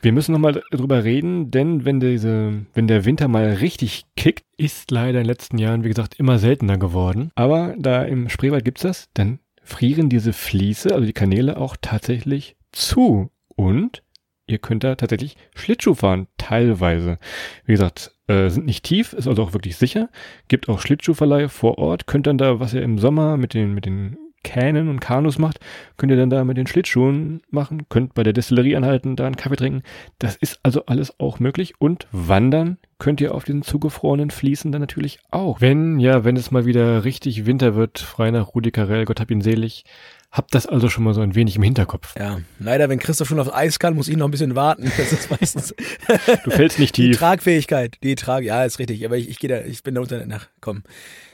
Wir 0.00 0.12
müssen 0.12 0.32
nochmal 0.32 0.62
drüber 0.70 1.04
reden, 1.04 1.50
denn 1.50 1.84
wenn 1.84 2.00
diese, 2.00 2.64
wenn 2.74 2.86
der 2.86 3.04
Winter 3.04 3.28
mal 3.28 3.52
richtig 3.54 4.04
kickt, 4.16 4.44
ist 4.56 4.90
leider 4.90 5.18
in 5.18 5.24
den 5.24 5.26
letzten 5.26 5.58
Jahren, 5.58 5.84
wie 5.84 5.88
gesagt, 5.88 6.14
immer 6.18 6.38
seltener 6.38 6.78
geworden. 6.78 7.30
Aber 7.34 7.74
da 7.78 8.02
im 8.02 8.28
Spreewald 8.28 8.64
gibt's 8.64 8.82
das, 8.82 9.08
dann 9.14 9.40
frieren 9.62 10.08
diese 10.08 10.32
Fließe, 10.32 10.94
also 10.94 11.04
die 11.04 11.12
Kanäle 11.12 11.58
auch 11.58 11.76
tatsächlich 11.80 12.56
zu. 12.72 13.30
Und 13.54 14.02
ihr 14.48 14.58
könnt 14.58 14.84
da 14.84 14.94
tatsächlich 14.94 15.36
Schlittschuh 15.54 15.94
fahren, 15.94 16.26
teilweise. 16.36 17.18
Wie 17.64 17.72
gesagt, 17.72 18.12
äh, 18.26 18.48
sind 18.48 18.66
nicht 18.66 18.84
tief, 18.84 19.12
ist 19.12 19.28
also 19.28 19.42
auch 19.42 19.52
wirklich 19.52 19.76
sicher. 19.76 20.08
Gibt 20.48 20.68
auch 20.68 20.80
Schlittschuhverleih 20.80 21.48
vor 21.48 21.78
Ort. 21.78 22.06
Könnt 22.06 22.26
dann 22.26 22.38
da, 22.38 22.60
was 22.60 22.74
ihr 22.74 22.82
im 22.82 22.98
Sommer 22.98 23.36
mit 23.36 23.54
den, 23.54 23.74
mit 23.74 23.86
den 23.86 24.16
Kähnen 24.44 24.88
und 24.88 25.00
Kanus 25.00 25.38
macht, 25.38 25.60
könnt 25.96 26.10
ihr 26.12 26.16
dann 26.16 26.30
da 26.30 26.44
mit 26.44 26.56
den 26.56 26.66
Schlittschuhen 26.66 27.42
machen, 27.50 27.88
könnt 27.88 28.14
bei 28.14 28.22
der 28.22 28.32
Destillerie 28.32 28.76
anhalten, 28.76 29.16
da 29.16 29.26
einen 29.26 29.36
Kaffee 29.36 29.56
trinken. 29.56 29.82
Das 30.18 30.36
ist 30.36 30.60
also 30.62 30.86
alles 30.86 31.18
auch 31.18 31.40
möglich. 31.40 31.74
Und 31.78 32.06
wandern 32.12 32.78
könnt 32.98 33.20
ihr 33.20 33.34
auf 33.34 33.44
diesen 33.44 33.62
zugefrorenen 33.62 34.30
Fließen 34.30 34.70
dann 34.72 34.80
natürlich 34.80 35.18
auch. 35.30 35.60
Wenn, 35.60 35.98
ja, 35.98 36.24
wenn 36.24 36.36
es 36.36 36.50
mal 36.50 36.66
wieder 36.66 37.04
richtig 37.04 37.46
Winter 37.46 37.74
wird, 37.74 37.98
frei 37.98 38.30
nach 38.30 38.54
Rudi 38.54 38.70
Carell, 38.70 39.04
Gott 39.04 39.20
hab 39.20 39.30
ihn 39.30 39.42
selig, 39.42 39.84
hab 40.30 40.50
das 40.50 40.66
also 40.66 40.90
schon 40.90 41.04
mal 41.04 41.14
so 41.14 41.22
ein 41.22 41.34
wenig 41.34 41.56
im 41.56 41.62
Hinterkopf. 41.62 42.14
Ja, 42.18 42.40
leider, 42.58 42.88
wenn 42.90 42.98
Christoph 42.98 43.28
schon 43.28 43.40
aufs 43.40 43.52
Eis 43.52 43.78
kann, 43.78 43.94
muss 43.94 44.08
ich 44.08 44.16
noch 44.16 44.26
ein 44.26 44.30
bisschen 44.30 44.54
warten. 44.54 44.90
Das 44.98 45.12
ist 45.12 45.30
meistens. 45.30 45.74
du 46.44 46.50
fällst 46.50 46.78
nicht 46.78 46.96
Die 46.96 47.10
tief. 47.10 47.18
Tragfähigkeit, 47.18 47.96
die 48.02 48.14
Trag, 48.14 48.42
ja, 48.42 48.64
ist 48.64 48.78
richtig. 48.78 49.04
Aber 49.06 49.16
ich, 49.16 49.28
ich 49.28 49.38
gehe 49.38 49.48
da, 49.48 49.60
ich 49.60 49.82
bin 49.82 49.94
da 49.94 50.00
unter, 50.00 50.26
nach, 50.26 50.48
komm. 50.60 50.82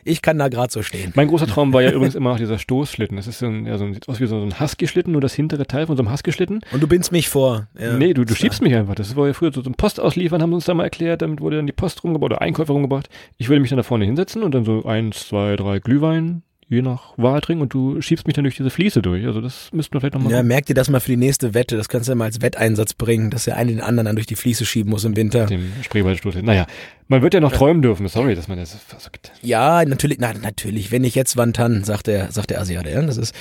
Ich 0.04 0.20
kann 0.20 0.38
da 0.38 0.48
gerade 0.48 0.70
so 0.70 0.82
stehen. 0.82 1.12
Mein 1.16 1.28
großer 1.28 1.46
Traum 1.46 1.72
war 1.72 1.80
ja 1.80 1.90
übrigens 1.90 2.14
immer 2.14 2.32
auch 2.32 2.36
dieser 2.36 2.58
Stoßschlitten. 2.58 3.16
Das 3.16 3.26
ist 3.26 3.38
so 3.38 3.46
ein, 3.46 3.64
ja, 3.64 3.78
so 3.78 3.84
ein, 3.84 3.94
sieht 3.94 4.08
aus 4.08 4.20
wie 4.20 4.26
so 4.26 4.40
ein 4.40 4.60
Husky-Schlitten, 4.60 5.10
nur 5.12 5.22
das 5.22 5.32
hintere 5.32 5.66
Teil 5.66 5.86
von 5.86 5.96
so 5.96 6.02
einem 6.02 6.12
Husky-Schlitten. 6.12 6.60
Und 6.72 6.82
du 6.82 6.86
bindst 6.86 7.10
mich 7.10 7.30
vor. 7.30 7.68
Ja. 7.78 7.96
Nee, 7.96 8.12
du, 8.12 8.24
du 8.24 8.34
schiebst 8.34 8.60
mich 8.60 8.74
einfach. 8.74 8.94
Das 8.94 9.16
war 9.16 9.26
ja 9.26 9.32
früher 9.32 9.52
so 9.52 9.62
ein 9.62 9.74
Post 9.74 9.98
ausliefern, 9.98 10.42
haben 10.42 10.50
sie 10.50 10.56
uns 10.56 10.66
da 10.66 10.74
mal 10.74 10.84
erklärt. 10.84 11.22
Damit 11.22 11.40
wurde 11.40 11.56
dann 11.56 11.66
die 11.66 11.72
Post 11.72 12.04
rumgebracht 12.04 12.32
oder 12.32 12.42
Einkäufer 12.42 12.74
rumgebracht. 12.74 13.08
Ich 13.38 13.48
würde 13.48 13.60
mich 13.60 13.70
dann 13.70 13.78
da 13.78 13.82
vorne 13.82 14.04
hinsetzen 14.04 14.42
und 14.42 14.54
dann 14.54 14.64
so 14.64 14.84
eins, 14.84 15.26
zwei, 15.28 15.56
drei 15.56 15.78
Glühwein, 15.78 16.42
je 16.68 16.82
nach 16.82 17.16
Wahl 17.16 17.40
trinken 17.40 17.62
und 17.62 17.74
du 17.74 18.00
schiebst 18.00 18.26
mich 18.26 18.34
dann 18.34 18.44
durch 18.44 18.56
diese 18.56 18.70
Fließe 18.70 19.02
durch. 19.02 19.26
Also 19.26 19.40
das 19.40 19.70
müssten 19.72 19.94
wir 19.94 20.00
vielleicht 20.00 20.14
nochmal 20.14 20.32
Ja, 20.32 20.42
merk 20.42 20.66
dir 20.66 20.74
das 20.74 20.88
mal 20.88 21.00
für 21.00 21.10
die 21.10 21.16
nächste 21.16 21.54
Wette. 21.54 21.76
Das 21.76 21.88
kannst 21.88 22.08
du 22.08 22.12
ja 22.12 22.16
mal 22.16 22.26
als 22.26 22.40
Wetteinsatz 22.40 22.94
bringen, 22.94 23.30
dass 23.30 23.44
der 23.44 23.56
eine 23.56 23.72
den 23.72 23.80
anderen 23.80 24.06
dann 24.06 24.16
durch 24.16 24.26
die 24.26 24.36
Fliese 24.36 24.64
schieben 24.64 24.90
muss 24.90 25.04
im 25.04 25.16
Winter. 25.16 25.46
dem 25.46 25.72
Spreewaldstoß. 25.82 26.36
Naja, 26.42 26.66
man 27.08 27.22
wird 27.22 27.34
ja 27.34 27.40
noch 27.40 27.52
träumen 27.52 27.82
dürfen. 27.82 28.08
Sorry, 28.08 28.34
dass 28.34 28.48
man 28.48 28.58
das 28.58 28.78
gibt. 29.12 29.32
Ja, 29.42 29.84
natürlich, 29.84 30.18
na, 30.20 30.32
natürlich. 30.32 30.90
Wenn 30.90 31.04
ich 31.04 31.14
jetzt 31.14 31.36
Wantan, 31.36 31.84
sagt 31.84 32.06
der, 32.06 32.32
sagt 32.32 32.50
der 32.50 32.60
Asiate, 32.60 32.90
ja, 32.90 33.02
das 33.02 33.18
ist, 33.18 33.34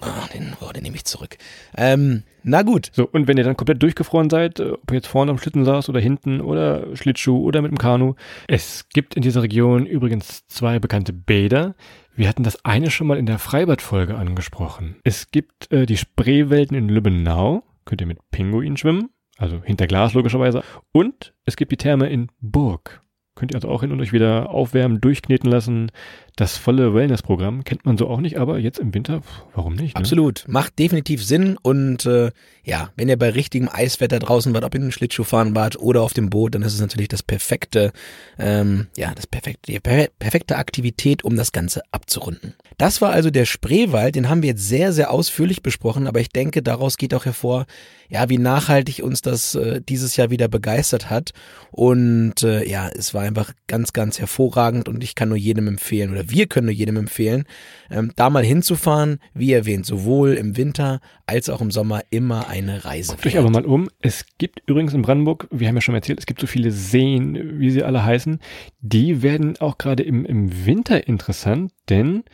ah, 0.00 0.28
den, 0.34 0.52
oh, 0.60 0.70
den 0.72 0.82
nehme 0.82 0.96
ich 0.96 1.04
zurück. 1.04 1.36
Ähm, 1.76 2.24
na 2.42 2.62
gut. 2.62 2.90
So, 2.92 3.08
und 3.10 3.26
wenn 3.26 3.38
ihr 3.38 3.44
dann 3.44 3.56
komplett 3.56 3.82
durchgefroren 3.82 4.30
seid, 4.30 4.60
ob 4.60 4.90
ihr 4.90 4.96
jetzt 4.96 5.08
vorne 5.08 5.30
am 5.30 5.38
Schlitten 5.38 5.64
saß 5.64 5.88
oder 5.88 5.98
hinten 5.98 6.40
oder 6.40 6.94
Schlittschuh 6.94 7.42
oder 7.42 7.62
mit 7.62 7.72
dem 7.72 7.78
Kanu, 7.78 8.14
es 8.46 8.86
gibt 8.92 9.14
in 9.14 9.22
dieser 9.22 9.42
Region 9.42 9.86
übrigens 9.86 10.46
zwei 10.46 10.78
bekannte 10.78 11.12
Bäder. 11.12 11.74
Wir 12.16 12.30
hatten 12.30 12.44
das 12.44 12.64
eine 12.64 12.90
schon 12.90 13.06
mal 13.06 13.18
in 13.18 13.26
der 13.26 13.38
Freibad-Folge 13.38 14.16
angesprochen. 14.16 14.96
Es 15.04 15.30
gibt 15.30 15.70
äh, 15.70 15.84
die 15.84 15.98
Spreewelten 15.98 16.74
in 16.74 16.88
Lübbenau, 16.88 17.62
könnt 17.84 18.00
ihr 18.00 18.06
mit 18.06 18.18
Pinguinen 18.30 18.78
schwimmen, 18.78 19.10
also 19.36 19.62
hinter 19.62 19.86
Glas 19.86 20.14
logischerweise. 20.14 20.62
Und 20.92 21.34
es 21.44 21.56
gibt 21.56 21.72
die 21.72 21.76
Therme 21.76 22.08
in 22.08 22.28
Burg. 22.40 23.02
Könnt 23.34 23.52
ihr 23.52 23.56
also 23.56 23.68
auch 23.68 23.82
hin 23.82 23.92
und 23.92 24.00
euch 24.00 24.14
wieder 24.14 24.48
aufwärmen, 24.48 25.02
durchkneten 25.02 25.50
lassen. 25.50 25.92
Das 26.36 26.58
volle 26.58 26.92
Wellness-Programm 26.92 27.64
kennt 27.64 27.86
man 27.86 27.96
so 27.96 28.08
auch 28.08 28.20
nicht, 28.20 28.38
aber 28.38 28.58
jetzt 28.58 28.78
im 28.78 28.92
Winter, 28.92 29.22
warum 29.54 29.74
nicht? 29.74 29.94
Ne? 29.94 30.00
Absolut. 30.00 30.44
Macht 30.46 30.78
definitiv 30.78 31.24
Sinn 31.24 31.56
und 31.62 32.04
äh, 32.04 32.30
ja, 32.62 32.90
wenn 32.94 33.08
ihr 33.08 33.16
bei 33.16 33.30
richtigem 33.30 33.70
Eiswetter 33.72 34.18
draußen 34.18 34.52
wart, 34.52 34.64
ob 34.64 34.74
in 34.74 34.82
den 34.82 34.92
Schlittschuh 34.92 35.24
fahren 35.24 35.54
wart 35.54 35.78
oder 35.78 36.02
auf 36.02 36.12
dem 36.12 36.28
Boot, 36.28 36.54
dann 36.54 36.60
ist 36.60 36.74
es 36.74 36.80
natürlich 36.80 37.08
das 37.08 37.22
perfekte, 37.22 37.90
ähm, 38.38 38.88
ja, 38.98 39.14
das 39.14 39.26
perfekte, 39.26 39.72
die 39.72 39.80
per 39.80 40.08
perfekte 40.18 40.56
Aktivität, 40.56 41.24
um 41.24 41.36
das 41.36 41.52
Ganze 41.52 41.80
abzurunden. 41.90 42.54
Das 42.76 43.00
war 43.00 43.12
also 43.12 43.30
der 43.30 43.46
Spreewald, 43.46 44.14
den 44.14 44.28
haben 44.28 44.42
wir 44.42 44.50
jetzt 44.50 44.68
sehr, 44.68 44.92
sehr 44.92 45.12
ausführlich 45.12 45.62
besprochen, 45.62 46.06
aber 46.06 46.20
ich 46.20 46.28
denke, 46.28 46.62
daraus 46.62 46.98
geht 46.98 47.14
auch 47.14 47.24
hervor, 47.24 47.64
ja, 48.08 48.28
wie 48.28 48.38
nachhaltig 48.38 49.02
uns 49.02 49.22
das 49.22 49.54
äh, 49.54 49.80
dieses 49.80 50.16
Jahr 50.16 50.30
wieder 50.30 50.48
begeistert 50.48 51.10
hat. 51.10 51.32
Und 51.70 52.42
äh, 52.42 52.68
ja, 52.68 52.88
es 52.88 53.14
war 53.14 53.22
einfach 53.22 53.52
ganz, 53.66 53.92
ganz 53.92 54.18
hervorragend 54.18 54.88
und 54.88 55.02
ich 55.02 55.14
kann 55.14 55.28
nur 55.28 55.38
jedem 55.38 55.66
empfehlen, 55.68 56.10
oder 56.10 56.25
wir 56.30 56.46
können 56.46 56.66
nur 56.66 56.74
jedem 56.74 56.96
empfehlen, 56.96 57.44
ähm, 57.90 58.12
da 58.16 58.30
mal 58.30 58.44
hinzufahren, 58.44 59.18
wie 59.34 59.52
erwähnt, 59.52 59.86
sowohl 59.86 60.34
im 60.34 60.56
Winter 60.56 61.00
als 61.26 61.48
auch 61.48 61.60
im 61.60 61.70
Sommer 61.70 62.02
immer 62.10 62.48
eine 62.48 62.84
Reise. 62.84 63.12
Guckt 63.12 63.26
euch 63.26 63.38
aber 63.38 63.50
mal 63.50 63.64
um. 63.64 63.88
Es 64.00 64.24
gibt 64.38 64.62
übrigens 64.66 64.94
in 64.94 65.02
Brandenburg, 65.02 65.48
wir 65.50 65.68
haben 65.68 65.74
ja 65.76 65.80
schon 65.80 65.94
erzählt, 65.94 66.18
es 66.18 66.26
gibt 66.26 66.40
so 66.40 66.46
viele 66.46 66.70
Seen, 66.70 67.58
wie 67.60 67.70
sie 67.70 67.82
alle 67.82 68.04
heißen. 68.04 68.40
Die 68.80 69.22
werden 69.22 69.56
auch 69.58 69.78
gerade 69.78 70.02
im, 70.02 70.24
im 70.24 70.66
Winter 70.66 71.06
interessant, 71.06 71.72
denn 71.88 72.24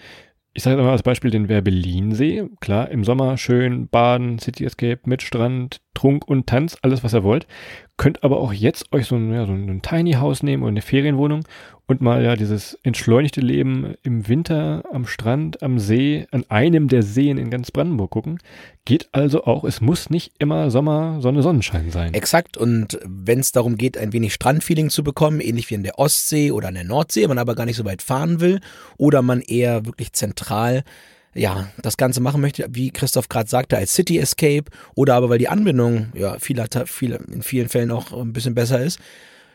ich 0.54 0.62
sage 0.62 0.76
jetzt 0.76 0.84
mal 0.84 0.92
als 0.92 1.02
Beispiel 1.02 1.30
den 1.30 1.48
Werbelinsee. 1.48 2.44
Klar, 2.60 2.90
im 2.90 3.04
Sommer 3.04 3.38
schön 3.38 3.88
baden, 3.88 4.38
City 4.38 4.64
Escape 4.64 5.00
mit 5.06 5.22
Strand, 5.22 5.80
Trunk 5.94 6.26
und 6.26 6.46
Tanz, 6.46 6.76
alles 6.82 7.04
was 7.04 7.14
ihr 7.14 7.24
wollt. 7.24 7.46
Könnt 7.96 8.24
aber 8.24 8.38
auch 8.40 8.52
jetzt 8.52 8.92
euch 8.92 9.06
so 9.06 9.16
ein, 9.16 9.32
ja, 9.32 9.46
so 9.46 9.52
ein 9.52 9.82
Tiny 9.82 10.12
House 10.12 10.42
nehmen 10.42 10.62
oder 10.62 10.70
eine 10.70 10.82
Ferienwohnung 10.82 11.44
und 11.86 12.00
mal 12.00 12.24
ja 12.24 12.36
dieses 12.36 12.78
entschleunigte 12.82 13.40
Leben 13.40 13.94
im 14.02 14.26
Winter 14.28 14.82
am 14.90 15.06
Strand, 15.06 15.62
am 15.62 15.78
See, 15.78 16.26
an 16.30 16.44
einem 16.48 16.88
der 16.88 17.02
Seen 17.02 17.38
in 17.38 17.50
ganz 17.50 17.70
Brandenburg 17.70 18.10
gucken. 18.10 18.38
Geht 18.84 19.08
also 19.12 19.44
auch, 19.44 19.64
es 19.64 19.80
muss 19.80 20.08
nicht 20.08 20.32
immer 20.38 20.70
Sommer, 20.70 21.20
Sonne, 21.20 21.42
Sonnenschein 21.42 21.90
sein. 21.90 22.14
Exakt. 22.14 22.56
Und 22.56 22.98
wenn 23.04 23.40
es 23.40 23.52
darum 23.52 23.76
geht, 23.76 23.98
ein 23.98 24.12
wenig 24.12 24.32
Strandfeeling 24.34 24.90
zu 24.90 25.04
bekommen, 25.04 25.40
ähnlich 25.40 25.68
wie 25.70 25.74
in 25.74 25.82
der 25.82 25.98
Ostsee 25.98 26.50
oder 26.50 26.68
an 26.68 26.74
der 26.74 26.84
Nordsee, 26.84 27.26
man 27.26 27.38
aber 27.38 27.54
gar 27.54 27.66
nicht 27.66 27.76
so 27.76 27.84
weit 27.84 28.02
fahren 28.02 28.40
will 28.40 28.60
oder 28.96 29.22
man 29.22 29.40
eher 29.40 29.84
wirklich 29.84 30.12
zentral 30.12 30.84
ja, 31.34 31.68
das 31.80 31.96
Ganze 31.96 32.20
machen 32.20 32.40
möchte, 32.40 32.66
wie 32.70 32.90
Christoph 32.90 33.28
gerade 33.28 33.48
sagte, 33.48 33.76
als 33.76 33.94
City 33.94 34.18
Escape 34.18 34.64
oder 34.94 35.14
aber 35.14 35.30
weil 35.30 35.38
die 35.38 35.48
Anbindung 35.48 36.08
ja 36.14 36.38
vieler, 36.38 36.66
viel, 36.86 37.18
in 37.32 37.42
vielen 37.42 37.68
Fällen 37.68 37.90
auch 37.90 38.12
ein 38.12 38.32
bisschen 38.32 38.54
besser 38.54 38.80
ist. 38.80 39.00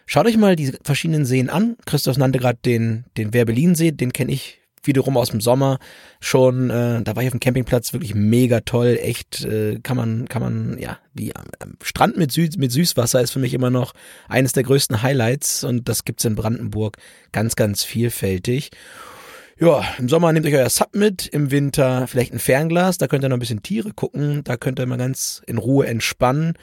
Schaut 0.06 0.26
euch 0.26 0.38
mal 0.38 0.56
die 0.56 0.74
verschiedenen 0.84 1.26
Seen 1.26 1.50
an. 1.50 1.76
Christoph 1.86 2.18
nannte 2.18 2.40
gerade 2.40 2.60
den, 2.64 3.06
den 3.18 3.34
Werbelinsee, 3.34 3.92
den 3.92 4.14
kenne 4.14 4.32
ich 4.32 4.62
wiederum 4.88 5.18
aus 5.18 5.30
dem 5.30 5.42
Sommer 5.42 5.80
schon. 6.20 6.70
Äh, 6.70 7.04
da 7.04 7.16
war 7.16 7.24
ich 7.24 7.28
auf 7.28 7.34
dem 7.34 7.42
Campingplatz 7.42 7.94
wirklich 7.94 8.16
mega 8.16 8.62
toll. 8.62 8.98
Echt 9.02 9.44
äh, 9.44 9.80
kann 9.84 9.98
man, 9.98 10.28
kann 10.30 10.42
man, 10.42 10.78
ja, 10.80 10.98
am, 11.36 11.46
am 11.60 11.78
Strand 11.84 12.18
mit, 12.18 12.32
Süß, 12.32 12.58
mit 12.58 12.72
Süßwasser 12.72 13.22
ist 13.22 13.32
für 13.32 13.40
mich 13.40 13.54
immer 13.54 13.70
noch 13.70 13.94
eines 14.30 14.54
der 14.54 14.64
größten 14.64 15.04
Highlights 15.04 15.64
und 15.64 15.90
das 15.90 16.06
gibt's 16.06 16.26
in 16.26 16.36
Brandenburg 16.36 16.98
ganz, 17.34 17.56
ganz 17.56 17.84
vielfältig. 17.84 18.72
Ja, 19.60 19.84
im 19.98 20.08
Sommer 20.08 20.32
nehmt 20.32 20.46
euch 20.46 20.54
euer 20.54 20.70
Sub 20.70 20.90
mit, 20.94 21.26
im 21.26 21.50
Winter 21.50 22.06
vielleicht 22.06 22.32
ein 22.32 22.38
Fernglas, 22.38 23.00
da 23.00 23.08
könnt 23.08 23.26
ihr 23.26 23.30
noch 23.30 23.38
ein 23.38 23.40
bisschen 23.40 23.64
Tiere 23.64 23.92
gucken, 23.92 24.44
da 24.44 24.56
könnt 24.56 24.80
ihr 24.80 24.86
mal 24.86 25.00
ganz 25.00 25.42
in 25.48 25.58
Ruhe 25.58 25.88
entspannen. 25.88 26.54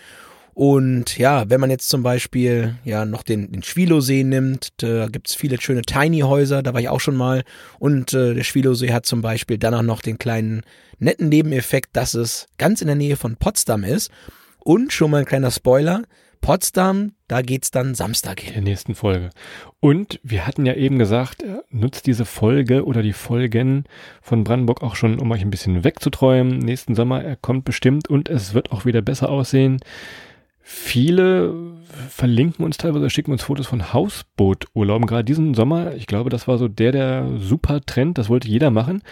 Und 0.53 1.19
ja, 1.19 1.51
wenn 1.51 1.61
man 1.61 1.71
jetzt 1.71 1.89
zum 1.89 2.05
Beispiel 2.05 2.77
ja 2.85 3.05
noch 3.05 3.25
den, 3.25 3.51
den 3.51 3.65
Schwilosee 3.65 4.23
nimmt, 4.23 4.69
da 4.77 5.09
gibt's 5.09 5.35
viele 5.35 5.61
schöne 5.61 5.83
Tiny-Häuser, 5.83 6.63
da 6.63 6.73
war 6.73 6.81
ich 6.81 6.89
auch 6.89 7.01
schon 7.01 7.17
mal. 7.17 7.43
Und 7.81 8.15
äh, 8.15 8.33
der 8.33 8.45
Schwilosee 8.45 8.93
hat 8.93 9.07
zum 9.07 9.23
Beispiel 9.23 9.59
dann 9.59 9.75
auch 9.75 9.83
noch 9.83 10.01
den 10.01 10.17
kleinen 10.17 10.63
netten 11.01 11.29
Nebeneffekt, 11.29 11.97
dass 11.97 12.15
es 12.15 12.47
ganz 12.59 12.81
in 12.81 12.87
der 12.87 12.95
Nähe 12.95 13.17
von 13.17 13.35
Potsdam 13.35 13.83
ist. 13.83 14.13
Und 14.61 14.93
schon 14.93 15.11
mal 15.11 15.19
ein 15.19 15.27
kleiner 15.27 15.51
Spoiler, 15.51 16.05
Potsdam, 16.45 17.13
da 17.27 17.41
geht's 17.41 17.71
dann 17.71 17.95
Samstag 17.95 18.41
hin. 18.41 18.49
In 18.51 18.65
der 18.65 18.73
nächsten 18.73 18.95
Folge. 18.95 19.31
Und 19.81 20.21
wir 20.23 20.47
hatten 20.47 20.67
ja 20.67 20.75
eben 20.75 20.99
gesagt, 20.99 21.43
äh, 21.43 21.61
nutzt 21.71 22.07
diese 22.07 22.27
Folge 22.27 22.85
oder 22.85 23.01
die 23.01 23.15
Folgen 23.15 23.85
von 24.21 24.45
Brandenburg 24.45 24.83
auch 24.83 24.95
schon, 24.95 25.19
um 25.19 25.31
euch 25.31 25.41
ein 25.41 25.49
bisschen 25.49 25.85
wegzuträumen. 25.85 26.59
Nächsten 26.59 26.95
Sommer, 26.95 27.25
er 27.25 27.37
kommt 27.37 27.65
bestimmt 27.65 28.11
und 28.11 28.29
es 28.29 28.53
wird 28.53 28.73
auch 28.73 28.85
wieder 28.85 29.01
besser 29.01 29.31
aussehen. 29.31 29.81
Viele 30.61 31.55
verlinken 32.11 32.63
uns 32.63 32.77
teilweise, 32.77 33.09
schicken 33.09 33.33
uns 33.33 33.45
Fotos 33.45 33.67
von 33.67 33.95
Hausbooturlauben. 33.95 35.07
Gerade 35.07 35.25
diesen 35.25 35.55
Sommer, 35.55 35.95
ich 35.95 36.07
glaube, 36.07 36.29
das 36.29 36.47
war 36.47 36.59
so 36.59 36.69
der, 36.69 36.93
der 36.93 37.39
super 37.39 37.81
Trend, 37.81 38.19
das 38.19 38.29
wollte 38.29 38.49
jeder 38.49 38.71
machen. 38.71 39.03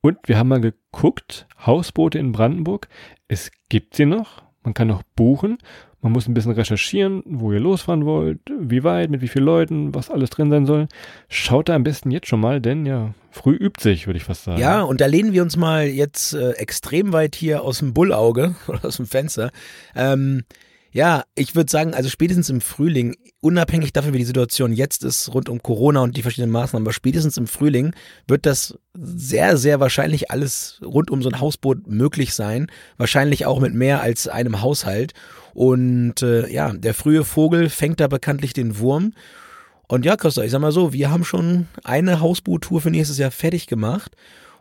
Und 0.00 0.16
wir 0.24 0.38
haben 0.38 0.48
mal 0.48 0.62
geguckt, 0.62 1.48
Hausboote 1.66 2.18
in 2.18 2.32
Brandenburg. 2.32 2.88
Es 3.26 3.50
gibt 3.68 3.94
sie 3.94 4.06
noch, 4.06 4.42
man 4.62 4.72
kann 4.72 4.88
noch 4.88 5.02
buchen 5.16 5.58
man 6.00 6.12
muss 6.12 6.28
ein 6.28 6.34
bisschen 6.34 6.52
recherchieren, 6.52 7.22
wo 7.26 7.52
ihr 7.52 7.60
losfahren 7.60 8.06
wollt, 8.06 8.38
wie 8.58 8.84
weit, 8.84 9.10
mit 9.10 9.20
wie 9.20 9.28
vielen 9.28 9.44
Leuten, 9.44 9.94
was 9.94 10.10
alles 10.10 10.30
drin 10.30 10.50
sein 10.50 10.64
soll. 10.64 10.86
Schaut 11.28 11.68
da 11.68 11.74
am 11.74 11.82
besten 11.82 12.10
jetzt 12.10 12.28
schon 12.28 12.40
mal, 12.40 12.60
denn 12.60 12.86
ja, 12.86 13.14
früh 13.30 13.54
übt 13.54 13.82
sich, 13.82 14.06
würde 14.06 14.18
ich 14.18 14.24
fast 14.24 14.44
sagen. 14.44 14.60
Ja, 14.60 14.82
und 14.82 15.00
da 15.00 15.06
lehnen 15.06 15.32
wir 15.32 15.42
uns 15.42 15.56
mal 15.56 15.86
jetzt 15.86 16.34
äh, 16.34 16.52
extrem 16.52 17.12
weit 17.12 17.34
hier 17.34 17.62
aus 17.62 17.78
dem 17.80 17.94
Bullauge 17.94 18.54
oder 18.68 18.84
aus 18.84 18.96
dem 18.96 19.06
Fenster. 19.06 19.50
Ähm, 19.96 20.44
ja, 20.98 21.22
ich 21.36 21.54
würde 21.54 21.70
sagen, 21.70 21.94
also 21.94 22.08
spätestens 22.08 22.50
im 22.50 22.60
Frühling, 22.60 23.14
unabhängig 23.40 23.92
davon, 23.92 24.12
wie 24.14 24.18
die 24.18 24.24
Situation 24.24 24.72
jetzt 24.72 25.04
ist, 25.04 25.32
rund 25.32 25.48
um 25.48 25.62
Corona 25.62 26.00
und 26.00 26.16
die 26.16 26.22
verschiedenen 26.22 26.50
Maßnahmen, 26.50 26.84
aber 26.84 26.92
spätestens 26.92 27.36
im 27.36 27.46
Frühling 27.46 27.94
wird 28.26 28.46
das 28.46 28.76
sehr, 28.94 29.56
sehr 29.58 29.78
wahrscheinlich 29.78 30.32
alles 30.32 30.80
rund 30.84 31.12
um 31.12 31.22
so 31.22 31.28
ein 31.28 31.38
Hausboot 31.38 31.86
möglich 31.86 32.34
sein. 32.34 32.66
Wahrscheinlich 32.96 33.46
auch 33.46 33.60
mit 33.60 33.74
mehr 33.74 34.00
als 34.00 34.26
einem 34.26 34.60
Haushalt. 34.60 35.12
Und 35.54 36.20
äh, 36.22 36.52
ja, 36.52 36.72
der 36.72 36.94
frühe 36.94 37.22
Vogel 37.22 37.68
fängt 37.68 38.00
da 38.00 38.08
bekanntlich 38.08 38.52
den 38.52 38.80
Wurm. 38.80 39.12
Und 39.86 40.04
ja, 40.04 40.16
Costa, 40.16 40.42
ich 40.42 40.50
sag 40.50 40.60
mal 40.60 40.72
so, 40.72 40.92
wir 40.92 41.12
haben 41.12 41.24
schon 41.24 41.68
eine 41.84 42.18
Hausboottour 42.18 42.80
für 42.80 42.90
nächstes 42.90 43.18
Jahr 43.18 43.30
fertig 43.30 43.68
gemacht. 43.68 44.16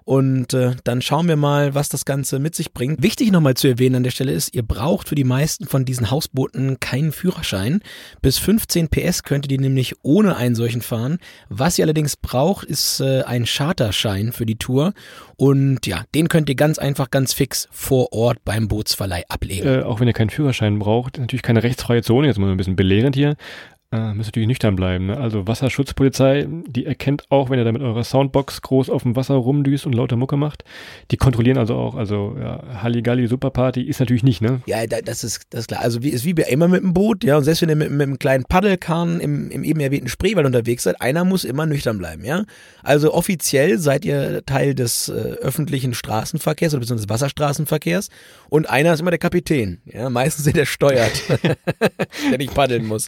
Und 0.08 0.54
äh, 0.54 0.72
dann 0.86 1.02
schauen 1.02 1.28
wir 1.28 1.36
mal, 1.36 1.76
was 1.76 1.90
das 1.90 2.06
Ganze 2.06 2.40
mit 2.40 2.56
sich 2.56 2.72
bringt. 2.72 3.04
Wichtig 3.04 3.30
nochmal 3.30 3.56
zu 3.56 3.68
erwähnen 3.68 3.96
an 3.96 4.04
der 4.04 4.12
Stelle 4.12 4.32
ist, 4.32 4.56
ihr 4.56 4.64
braucht 4.64 5.10
für 5.10 5.16
die 5.16 5.26
meisten 5.26 5.68
von 5.68 5.84
diesen 5.84 6.10
Hausbooten 6.10 6.80
keinen 6.80 7.12
Führerschein. 7.12 7.82
Bis 8.22 8.38
15 8.38 8.88
PS 8.88 9.24
könnt 9.24 9.44
ihr 9.44 9.50
die 9.50 9.58
nämlich 9.58 9.96
ohne 10.04 10.38
einen 10.38 10.56
solchen 10.56 10.82
fahren. 10.82 11.18
Was 11.50 11.78
ihr 11.78 11.84
allerdings 11.84 12.16
braucht, 12.16 12.64
ist 12.64 13.02
äh, 13.02 13.24
ein 13.24 13.44
Charterschein 13.44 14.32
für 14.32 14.46
die 14.46 14.56
Tour. 14.56 14.94
Und 15.36 15.86
ja, 15.86 16.06
den 16.16 16.30
könnt 16.30 16.48
ihr 16.48 16.56
ganz 16.56 16.80
einfach, 16.80 17.12
ganz 17.12 17.34
fix 17.34 17.68
vor 17.70 18.14
Ort 18.14 18.38
beim 18.46 18.70
Bootsverleih 18.70 19.26
ablegen. 19.28 19.68
Äh, 19.68 19.84
auch 19.84 20.00
wenn 20.00 20.08
ihr 20.08 20.14
keinen 20.14 20.30
Führerschein 20.30 20.80
braucht, 20.80 21.18
natürlich 21.18 21.44
keine 21.44 21.64
rechtsfreie 21.64 22.02
Zone, 22.02 22.28
jetzt 22.28 22.40
mal 22.40 22.50
ein 22.50 22.56
bisschen 22.56 22.78
belehrend 22.78 23.18
hier. 23.18 23.36
Äh, 23.90 24.14
müsst 24.14 24.28
natürlich 24.28 24.50
nüchtern 24.50 24.76
bleiben. 24.76 25.06
Ne? 25.06 25.18
Also 25.18 25.48
Wasserschutzpolizei, 25.48 26.46
die 26.50 26.86
erkennt 26.86 27.24
auch, 27.30 27.50
wenn 27.50 27.58
ihr 27.58 27.64
da 27.64 27.72
mit 27.72 27.82
eurer 27.82 28.04
Soundbox 28.04 28.62
groß 28.62 28.90
auf 28.90 29.04
dem 29.04 29.16
Wasser 29.16 29.36
rumdüst 29.36 29.86
und 29.86 29.96
lauter 29.96 30.18
Mucke 30.18 30.36
macht. 30.36 30.66
Die 31.10 31.16
kontrollieren 31.16 31.58
also 31.58 31.76
auch. 31.76 31.96
Also 31.96 32.36
ja, 32.38 32.82
Halligalli, 32.84 33.28
Superparty 33.28 33.82
ist 33.84 34.02
natürlich 34.02 34.24
nicht, 34.24 34.42
ne? 34.42 34.62
Ja, 34.66 34.86
das 34.88 35.24
ist, 35.24 35.44
das 35.52 35.62
ist 35.62 35.68
klar. 35.68 35.80
Also 35.80 36.04
wie, 36.04 36.10
ist 36.10 36.26
wie 36.26 36.34
bei 36.34 36.44
immer 36.44 36.68
mit 36.68 36.84
dem 36.84 36.94
Boot, 36.94 37.24
ja. 37.24 37.38
Und 37.38 37.46
selbst 37.46 37.62
wenn 37.62 37.70
ihr 37.70 37.78
mit, 37.78 37.90
mit 37.90 38.02
einem 38.02 38.20
kleinen 38.20 38.44
Paddelkahn 38.44 39.22
im, 39.22 39.50
im 39.52 39.64
eben 39.64 39.80
erwähnten 39.80 40.10
Spreewald 40.10 40.46
unterwegs 40.46 40.84
seid, 40.84 41.00
einer 41.00 41.24
muss 41.24 41.46
immer 41.46 41.66
nüchtern 41.66 41.98
bleiben, 41.98 42.26
ja. 42.26 42.44
Also 42.84 43.14
offiziell 43.14 43.80
seid 43.80 44.04
ihr 44.04 44.46
Teil 44.46 44.76
des 44.76 45.08
äh, 45.08 45.14
öffentlichen 45.14 45.94
Straßenverkehrs 45.94 46.74
oder 46.74 46.82
besonders 46.82 47.08
Wasserstraßenverkehrs 47.08 48.10
und 48.50 48.70
einer 48.70 48.94
ist 48.94 49.00
immer 49.00 49.12
der 49.12 49.20
Kapitän, 49.20 49.80
ja. 49.86 50.10
Meistens 50.10 50.44
der, 50.44 50.52
der 50.52 50.66
steuert, 50.66 51.24
der 52.32 52.38
nicht 52.38 52.54
paddeln 52.54 52.86
muss. 52.86 53.08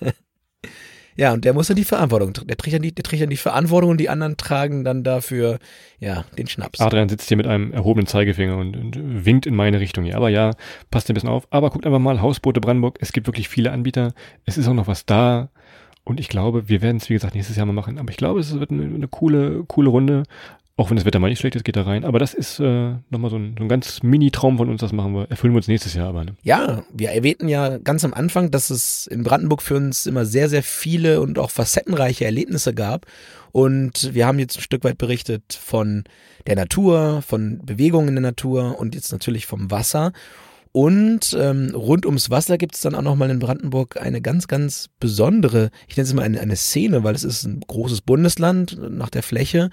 ja, 1.16 1.32
und 1.32 1.44
der 1.44 1.54
muss 1.54 1.68
dann 1.68 1.76
die 1.76 1.84
Verantwortung, 1.84 2.32
der 2.32 2.56
trägt 2.56 2.74
dann 2.74 2.82
die, 2.82 2.94
der 2.94 3.04
trägt 3.04 3.22
dann 3.22 3.30
die 3.30 3.36
Verantwortung 3.36 3.90
und 3.90 3.98
die 3.98 4.08
anderen 4.08 4.36
tragen 4.36 4.84
dann 4.84 5.04
dafür, 5.04 5.58
ja, 5.98 6.24
den 6.36 6.46
Schnaps. 6.46 6.80
Adrian 6.80 7.08
sitzt 7.08 7.28
hier 7.28 7.36
mit 7.36 7.46
einem 7.46 7.72
erhobenen 7.72 8.06
Zeigefinger 8.06 8.56
und, 8.56 8.76
und 8.76 9.24
winkt 9.24 9.46
in 9.46 9.54
meine 9.54 9.80
Richtung. 9.80 10.04
Ja, 10.04 10.16
aber 10.16 10.28
ja, 10.28 10.52
passt 10.90 11.10
ein 11.10 11.14
bisschen 11.14 11.28
auf. 11.28 11.46
Aber 11.50 11.70
guckt 11.70 11.86
einfach 11.86 11.98
mal, 11.98 12.20
Hausboote 12.20 12.60
Brandenburg, 12.60 12.98
es 13.00 13.12
gibt 13.12 13.26
wirklich 13.26 13.48
viele 13.48 13.72
Anbieter. 13.72 14.12
Es 14.44 14.58
ist 14.58 14.68
auch 14.68 14.74
noch 14.74 14.86
was 14.86 15.06
da. 15.06 15.50
Und 16.04 16.18
ich 16.18 16.28
glaube, 16.28 16.68
wir 16.68 16.82
werden 16.82 16.96
es, 16.96 17.08
wie 17.08 17.14
gesagt, 17.14 17.34
nächstes 17.34 17.56
Jahr 17.56 17.66
mal 17.66 17.72
machen. 17.72 17.98
Aber 17.98 18.10
ich 18.10 18.16
glaube, 18.16 18.40
es 18.40 18.58
wird 18.58 18.70
eine, 18.70 18.82
eine 18.82 19.08
coole, 19.08 19.64
coole 19.64 19.88
Runde. 19.88 20.24
Auch 20.74 20.88
wenn 20.88 20.96
das 20.96 21.04
Wetter 21.04 21.18
mal 21.18 21.28
nicht 21.28 21.38
schlecht 21.38 21.54
ist, 21.54 21.64
geht 21.64 21.76
da 21.76 21.82
rein. 21.82 22.04
Aber 22.04 22.18
das 22.18 22.32
ist 22.32 22.58
äh, 22.58 22.94
nochmal 23.10 23.30
so 23.30 23.36
ein, 23.36 23.54
so 23.58 23.64
ein 23.64 23.68
ganz 23.68 24.02
Mini-Traum 24.02 24.56
von 24.56 24.70
uns, 24.70 24.80
das 24.80 24.92
machen 24.92 25.14
wir. 25.14 25.30
Erfüllen 25.30 25.52
wir 25.52 25.58
uns 25.58 25.68
nächstes 25.68 25.92
Jahr 25.92 26.08
aber. 26.08 26.24
Ne? 26.24 26.34
Ja, 26.42 26.82
wir 26.92 27.10
erwähnten 27.10 27.46
ja 27.48 27.76
ganz 27.76 28.04
am 28.06 28.14
Anfang, 28.14 28.50
dass 28.50 28.70
es 28.70 29.06
in 29.06 29.22
Brandenburg 29.22 29.60
für 29.60 29.76
uns 29.76 30.06
immer 30.06 30.24
sehr, 30.24 30.48
sehr 30.48 30.62
viele 30.62 31.20
und 31.20 31.38
auch 31.38 31.50
facettenreiche 31.50 32.24
Erlebnisse 32.24 32.72
gab. 32.72 33.04
Und 33.52 34.14
wir 34.14 34.26
haben 34.26 34.38
jetzt 34.38 34.56
ein 34.56 34.62
Stück 34.62 34.82
weit 34.84 34.96
berichtet 34.96 35.52
von 35.52 36.04
der 36.46 36.56
Natur, 36.56 37.20
von 37.20 37.60
Bewegungen 37.64 38.08
in 38.08 38.14
der 38.14 38.22
Natur 38.22 38.80
und 38.80 38.94
jetzt 38.94 39.12
natürlich 39.12 39.44
vom 39.44 39.70
Wasser. 39.70 40.12
Und 40.72 41.36
ähm, 41.38 41.72
rund 41.74 42.06
ums 42.06 42.30
Wasser 42.30 42.56
gibt 42.56 42.74
es 42.74 42.80
dann 42.80 42.94
auch 42.94 43.02
nochmal 43.02 43.28
in 43.28 43.40
Brandenburg 43.40 44.00
eine 44.00 44.22
ganz, 44.22 44.48
ganz 44.48 44.88
besondere, 45.00 45.70
ich 45.86 45.98
nenne 45.98 46.06
es 46.06 46.14
mal 46.14 46.22
eine, 46.22 46.40
eine 46.40 46.56
Szene, 46.56 47.04
weil 47.04 47.14
es 47.14 47.24
ist 47.24 47.44
ein 47.44 47.60
großes 47.60 48.00
Bundesland 48.00 48.78
nach 48.90 49.10
der 49.10 49.22
Fläche. 49.22 49.68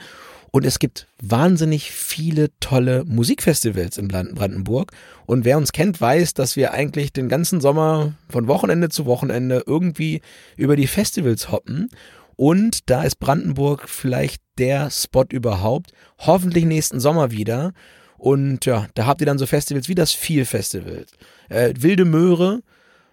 Und 0.52 0.66
es 0.66 0.80
gibt 0.80 1.08
wahnsinnig 1.22 1.92
viele 1.92 2.50
tolle 2.60 3.04
Musikfestivals 3.06 3.98
in 3.98 4.08
Brandenburg. 4.08 4.92
Und 5.26 5.46
wer 5.46 5.58
uns 5.58 5.72
kennt, 5.72 6.02
weiß, 6.02 6.34
dass 6.34 6.56
wir 6.56 6.72
eigentlich 6.74 7.14
den 7.14 7.30
ganzen 7.30 7.62
Sommer 7.62 8.14
von 8.30 8.48
Wochenende 8.48 8.90
zu 8.90 9.06
Wochenende 9.06 9.64
irgendwie 9.66 10.22
über 10.56 10.76
die 10.76 10.88
Festivals 10.88 11.52
hoppen. 11.52 11.90
Und 12.36 12.90
da 12.90 13.04
ist 13.04 13.18
Brandenburg 13.18 13.90
vielleicht 13.90 14.42
der 14.58 14.90
Spot 14.90 15.26
überhaupt. 15.30 15.92
Hoffentlich 16.20 16.66
nächsten 16.66 17.00
Sommer 17.00 17.32
wieder. 17.32 17.74
Und 18.18 18.66
ja, 18.66 18.88
da 18.96 19.06
habt 19.06 19.22
ihr 19.22 19.28
dann 19.28 19.38
so 19.38 19.46
Festivals 19.46 19.88
wie 19.88 19.96
das 19.96 20.12
Vier 20.12 20.46
Festival, 20.46 21.06
äh, 21.50 21.74
Wilde 21.78 22.06
Möhre, 22.06 22.62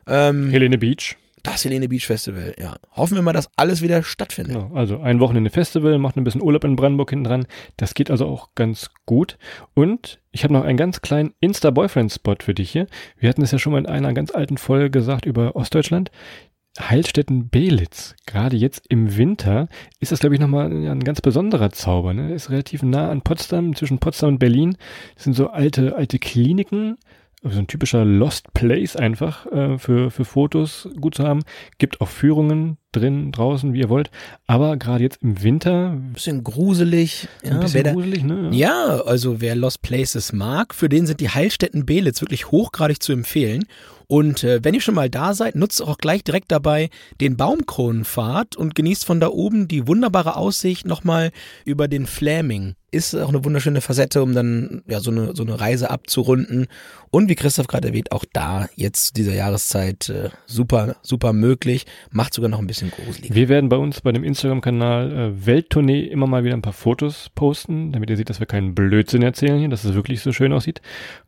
ähm, 0.07 0.51
Helene 0.51 0.79
Beach. 0.79 1.17
Das 1.47 1.65
Helene 1.65 1.89
Beach 1.89 2.07
Festival, 2.07 2.55
ja. 2.59 2.75
Hoffen 2.97 3.15
wir 3.15 3.23
mal, 3.23 3.33
dass 3.33 3.49
alles 3.55 3.81
wieder 3.81 4.03
stattfindet. 4.03 4.57
Ja, 4.57 4.69
also 4.75 4.99
ein 4.99 5.21
Wochenende 5.21 5.49
Festival, 5.49 5.97
macht 5.99 6.17
ein 6.17 6.25
bisschen 6.25 6.43
Urlaub 6.43 6.65
in 6.65 6.75
Brandenburg 6.75 7.11
hinten 7.11 7.25
dran. 7.25 7.47
Das 7.77 7.95
geht 7.95 8.11
also 8.11 8.27
auch 8.27 8.49
ganz 8.57 8.91
gut. 9.07 9.39
Und 9.73 10.19
ich 10.33 10.43
habe 10.43 10.53
noch 10.53 10.65
einen 10.65 10.77
ganz 10.77 11.03
kleinen 11.03 11.35
Insta-Boyfriend-Spot 11.39 12.35
für 12.43 12.53
dich 12.53 12.71
hier. 12.71 12.89
Wir 13.17 13.29
hatten 13.29 13.43
es 13.43 13.53
ja 13.53 13.61
schon 13.61 13.73
mal 13.73 13.79
in 13.79 13.87
einer 13.87 14.13
ganz 14.13 14.33
alten 14.33 14.59
Folge 14.59 14.91
gesagt 14.91 15.25
über 15.25 15.55
Ostdeutschland. 15.55 16.11
Heilstätten-Belitz, 16.81 18.17
gerade 18.27 18.57
jetzt 18.57 18.85
im 18.89 19.17
Winter, 19.17 19.69
ist 20.01 20.11
das, 20.11 20.19
glaube 20.19 20.35
ich, 20.35 20.41
nochmal 20.41 20.67
ein 20.67 21.05
ganz 21.05 21.21
besonderer 21.21 21.71
Zauber. 21.71 22.13
Ne? 22.13 22.35
Ist 22.35 22.51
relativ 22.51 22.83
nah 22.83 23.09
an 23.09 23.23
Potsdam, 23.23 23.77
zwischen 23.77 23.99
Potsdam 23.99 24.31
und 24.31 24.39
Berlin. 24.39 24.77
Das 25.15 25.25
sind 25.25 25.35
so 25.35 25.49
alte, 25.49 25.95
alte 25.95 26.19
Kliniken, 26.19 26.97
so 27.43 27.59
ein 27.59 27.67
typischer 27.67 28.05
Lost 28.05 28.53
Place 28.55 28.97
einfach 28.97 29.47
äh, 29.53 29.79
für, 29.79 30.11
für 30.11 30.25
Fotos 30.25 30.89
gut 31.01 31.15
zu 31.15 31.25
haben. 31.25 31.43
Gibt 31.79 32.01
auch 32.01 32.09
Führungen 32.09 32.79
drin, 32.93 33.31
draußen, 33.31 33.73
wie 33.73 33.81
ihr 33.81 33.89
wollt. 33.89 34.11
Aber 34.47 34.77
gerade 34.77 35.05
jetzt 35.05 35.23
im 35.23 35.43
Winter. 35.43 35.91
Ein 35.91 36.15
bisschen 36.15 36.43
gruselig. 36.43 37.29
Ja, 37.43 37.53
ein 37.53 37.61
bisschen 37.61 37.85
wer 37.85 37.93
gruselig, 37.93 38.25
ne? 38.25 38.51
Ja, 38.53 39.01
also 39.05 39.41
wer 39.41 39.55
Lost 39.55 39.83
Places 39.83 40.33
mag, 40.33 40.75
für 40.75 40.89
den 40.89 41.07
sind 41.07 41.21
die 41.21 41.29
Heilstätten 41.29 41.87
Belitz 41.87 42.21
wirklich 42.21 42.51
hochgradig 42.51 43.03
zu 43.03 43.13
empfehlen. 43.13 43.65
Und 44.09 44.45
äh, 44.45 44.61
wenn 44.63 44.75
ihr 44.75 44.81
schon 44.81 44.95
mal 44.95 45.11
da 45.11 45.35
seid, 45.35 45.57
nutzt 45.57 45.83
auch 45.83 45.99
gleich 45.99 46.23
direkt 46.23 46.53
dabei 46.53 46.91
den 47.21 47.37
Baumkronenpfad 47.37 48.57
und 48.57 48.75
genießt 48.75 49.05
von 49.05 49.21
da 49.21 49.29
oben 49.29 49.69
die 49.69 49.87
wunderbare 49.87 50.37
Aussicht 50.37 50.87
nochmal 50.87 51.33
über 51.65 51.89
den 51.89 52.07
Fläming 52.07 52.77
ist 52.97 53.15
auch 53.15 53.29
eine 53.29 53.45
wunderschöne 53.45 53.81
Facette, 53.81 54.23
um 54.23 54.35
dann 54.35 54.83
ja 54.87 55.01
so 55.01 55.11
eine, 55.11 55.37
so 55.37 55.43
eine 55.43 55.61
Reise 55.61 55.91
abzurunden. 55.91 56.67
Und 57.11 57.29
wie 57.29 57.35
Christoph 57.35 57.67
gerade 57.69 57.89
erwähnt, 57.89 58.13
auch 58.13 58.25
da 58.33 58.69
jetzt 58.75 59.09
zu 59.09 59.15
dieser 59.15 59.35
Jahreszeit 59.35 60.09
äh, 60.09 60.31
super, 60.47 60.97
super 61.03 61.33
möglich. 61.33 61.87
Macht 62.11 62.35
sogar 62.35 62.51
noch 62.51 62.59
ein 62.59 62.67
bisschen 62.67 62.91
gruselig. 62.91 63.35
Wir 63.35 63.49
werden 63.49 63.69
bei 63.69 63.77
uns 63.77 64.01
bei 64.01 64.13
dem 64.13 64.25
Instagram-Kanal 64.25 65.13
äh, 65.13 65.47
Welttournee 65.47 66.01
immer 66.01 66.27
mal 66.27 66.45
wieder 66.45 66.57
ein 66.57 66.63
paar 66.63 66.73
Fotos 66.73 67.31
posten, 67.35 67.93
damit 67.93 68.11
ihr 68.11 68.17
seht, 68.17 68.31
dass 68.31 68.41
wir 68.41 68.47
keinen 68.47 68.75
Blödsinn 68.75 69.23
erzählen 69.23 69.59
hier, 69.59 69.69
dass 69.69 69.85
es 69.85 69.95
wirklich 69.95 70.21
so 70.21 70.33
schön 70.33 70.53
aussieht. 70.53 70.81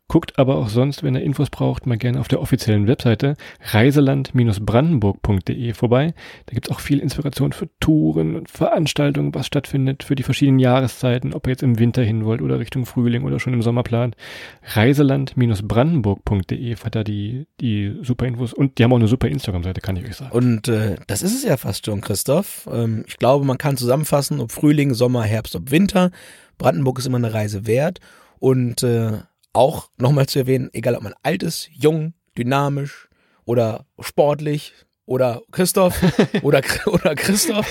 Guckt 0.09 0.37
aber 0.39 0.57
auch 0.57 0.69
sonst, 0.69 1.03
wenn 1.03 1.13
ihr 1.13 1.21
Infos 1.21 1.51
braucht, 1.51 1.85
mal 1.85 1.99
gerne 1.99 2.19
auf 2.19 2.27
der 2.27 2.41
offiziellen 2.41 2.87
Webseite 2.87 3.35
reiseland-brandenburg.de 3.61 5.73
vorbei. 5.73 6.15
Da 6.47 6.55
gibt's 6.55 6.71
auch 6.71 6.79
viel 6.79 6.97
Inspiration 6.97 7.53
für 7.53 7.69
Touren 7.79 8.35
und 8.35 8.49
Veranstaltungen, 8.49 9.35
was 9.35 9.45
stattfindet, 9.45 10.01
für 10.01 10.15
die 10.15 10.23
verschiedenen 10.23 10.57
Jahreszeiten, 10.57 11.31
ob 11.31 11.45
ihr 11.45 11.51
jetzt 11.51 11.61
im 11.61 11.77
Winter 11.77 12.01
hin 12.01 12.25
wollt 12.25 12.41
oder 12.41 12.57
Richtung 12.57 12.87
Frühling 12.87 13.23
oder 13.23 13.39
schon 13.39 13.53
im 13.53 13.61
Sommer 13.61 13.83
plant. 13.83 14.15
Reiseland-brandenburg.de 14.63 16.75
hat 16.77 16.95
da 16.95 17.03
die, 17.03 17.45
die 17.61 17.95
super 18.01 18.25
Infos 18.25 18.51
und 18.51 18.79
die 18.79 18.83
haben 18.83 18.91
auch 18.91 18.97
eine 18.97 19.07
super 19.07 19.27
Instagram-Seite, 19.27 19.79
kann 19.79 19.95
ich 19.95 20.05
euch 20.05 20.15
sagen. 20.15 20.31
Und 20.31 20.67
äh, 20.69 20.95
das 21.05 21.21
ist 21.21 21.35
es 21.35 21.43
ja 21.43 21.55
fast 21.55 21.85
schon, 21.85 22.01
Christoph. 22.01 22.67
Ähm, 22.73 23.03
ich 23.07 23.17
glaube, 23.17 23.45
man 23.45 23.59
kann 23.59 23.77
zusammenfassen, 23.77 24.39
ob 24.39 24.51
Frühling, 24.51 24.95
Sommer, 24.95 25.21
Herbst, 25.21 25.55
ob 25.55 25.69
Winter. 25.69 26.09
Brandenburg 26.57 26.97
ist 26.97 27.05
immer 27.05 27.17
eine 27.17 27.31
Reise 27.31 27.67
wert. 27.67 27.99
Und 28.39 28.81
äh, 28.81 29.19
auch 29.53 29.89
nochmal 29.97 30.27
zu 30.27 30.39
erwähnen, 30.39 30.69
egal 30.73 30.95
ob 30.95 31.03
man 31.03 31.13
alt 31.23 31.43
ist, 31.43 31.69
jung, 31.71 32.13
dynamisch 32.37 33.09
oder 33.45 33.85
sportlich 33.99 34.73
oder 35.05 35.41
Christoph 35.51 35.99
oder, 36.41 36.61
oder 36.85 37.15
Christoph, 37.15 37.67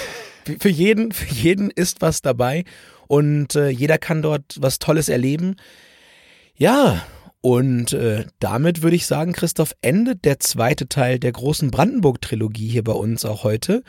für 0.59 0.69
jeden, 0.69 1.13
für 1.13 1.33
jeden 1.33 1.71
ist 1.71 2.01
was 2.01 2.23
dabei 2.23 2.65
und 3.07 3.55
äh, 3.55 3.69
jeder 3.69 3.99
kann 3.99 4.23
dort 4.23 4.57
was 4.61 4.79
Tolles 4.79 5.09
erleben. 5.09 5.57
Ja, 6.57 7.07
und 7.41 7.93
äh, 7.93 8.27
damit 8.41 8.83
würde 8.83 8.97
ich 8.97 9.07
sagen, 9.07 9.33
Christoph, 9.33 9.75
endet 9.81 10.25
der 10.25 10.41
zweite 10.41 10.89
Teil 10.89 11.19
der 11.19 11.33
großen 11.33 11.71
Brandenburg-Trilogie 11.71 12.69
hier 12.69 12.85
bei 12.85 12.93
uns 12.93 13.25
auch 13.25 13.45
heute. 13.45 13.83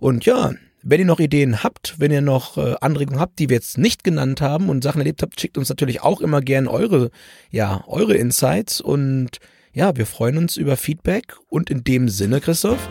Und 0.00 0.26
ja, 0.26 0.52
wenn 0.84 1.00
ihr 1.00 1.06
noch 1.06 1.18
Ideen 1.18 1.62
habt, 1.62 1.94
wenn 1.98 2.12
ihr 2.12 2.20
noch 2.20 2.58
äh, 2.58 2.74
Anregungen 2.80 3.18
habt, 3.18 3.38
die 3.38 3.48
wir 3.48 3.56
jetzt 3.56 3.78
nicht 3.78 4.04
genannt 4.04 4.40
haben 4.40 4.68
und 4.68 4.84
Sachen 4.84 5.00
erlebt 5.00 5.22
habt, 5.22 5.40
schickt 5.40 5.56
uns 5.56 5.70
natürlich 5.70 6.02
auch 6.02 6.20
immer 6.20 6.42
gern 6.42 6.68
eure, 6.68 7.10
ja, 7.50 7.82
eure 7.86 8.14
Insights 8.14 8.80
und 8.80 9.38
ja, 9.72 9.96
wir 9.96 10.06
freuen 10.06 10.36
uns 10.38 10.56
über 10.56 10.76
Feedback 10.76 11.36
und 11.48 11.70
in 11.70 11.82
dem 11.82 12.08
Sinne, 12.08 12.40
Christoph, 12.40 12.88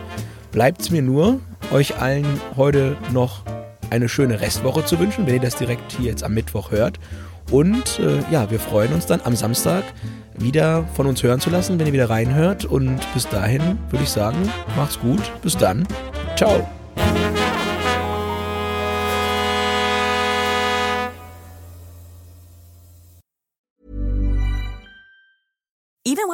bleibt's 0.50 0.90
mir 0.90 1.02
nur, 1.02 1.40
euch 1.72 1.96
allen 1.96 2.26
heute 2.56 2.96
noch 3.12 3.44
eine 3.90 4.08
schöne 4.08 4.40
Restwoche 4.40 4.84
zu 4.84 4.98
wünschen, 4.98 5.26
wenn 5.26 5.34
ihr 5.34 5.40
das 5.40 5.56
direkt 5.56 5.92
hier 5.92 6.10
jetzt 6.10 6.24
am 6.24 6.34
Mittwoch 6.34 6.72
hört. 6.72 6.98
Und 7.50 8.00
äh, 8.00 8.18
ja, 8.32 8.50
wir 8.50 8.58
freuen 8.58 8.92
uns 8.92 9.06
dann 9.06 9.20
am 9.22 9.36
Samstag 9.36 9.84
wieder 10.36 10.84
von 10.94 11.06
uns 11.06 11.22
hören 11.22 11.40
zu 11.40 11.50
lassen, 11.50 11.78
wenn 11.78 11.86
ihr 11.86 11.92
wieder 11.92 12.10
reinhört. 12.10 12.64
Und 12.64 13.00
bis 13.12 13.28
dahin 13.28 13.78
würde 13.90 14.04
ich 14.04 14.10
sagen, 14.10 14.38
macht's 14.76 14.98
gut. 14.98 15.20
Bis 15.42 15.56
dann. 15.56 15.86
Ciao. 16.36 16.66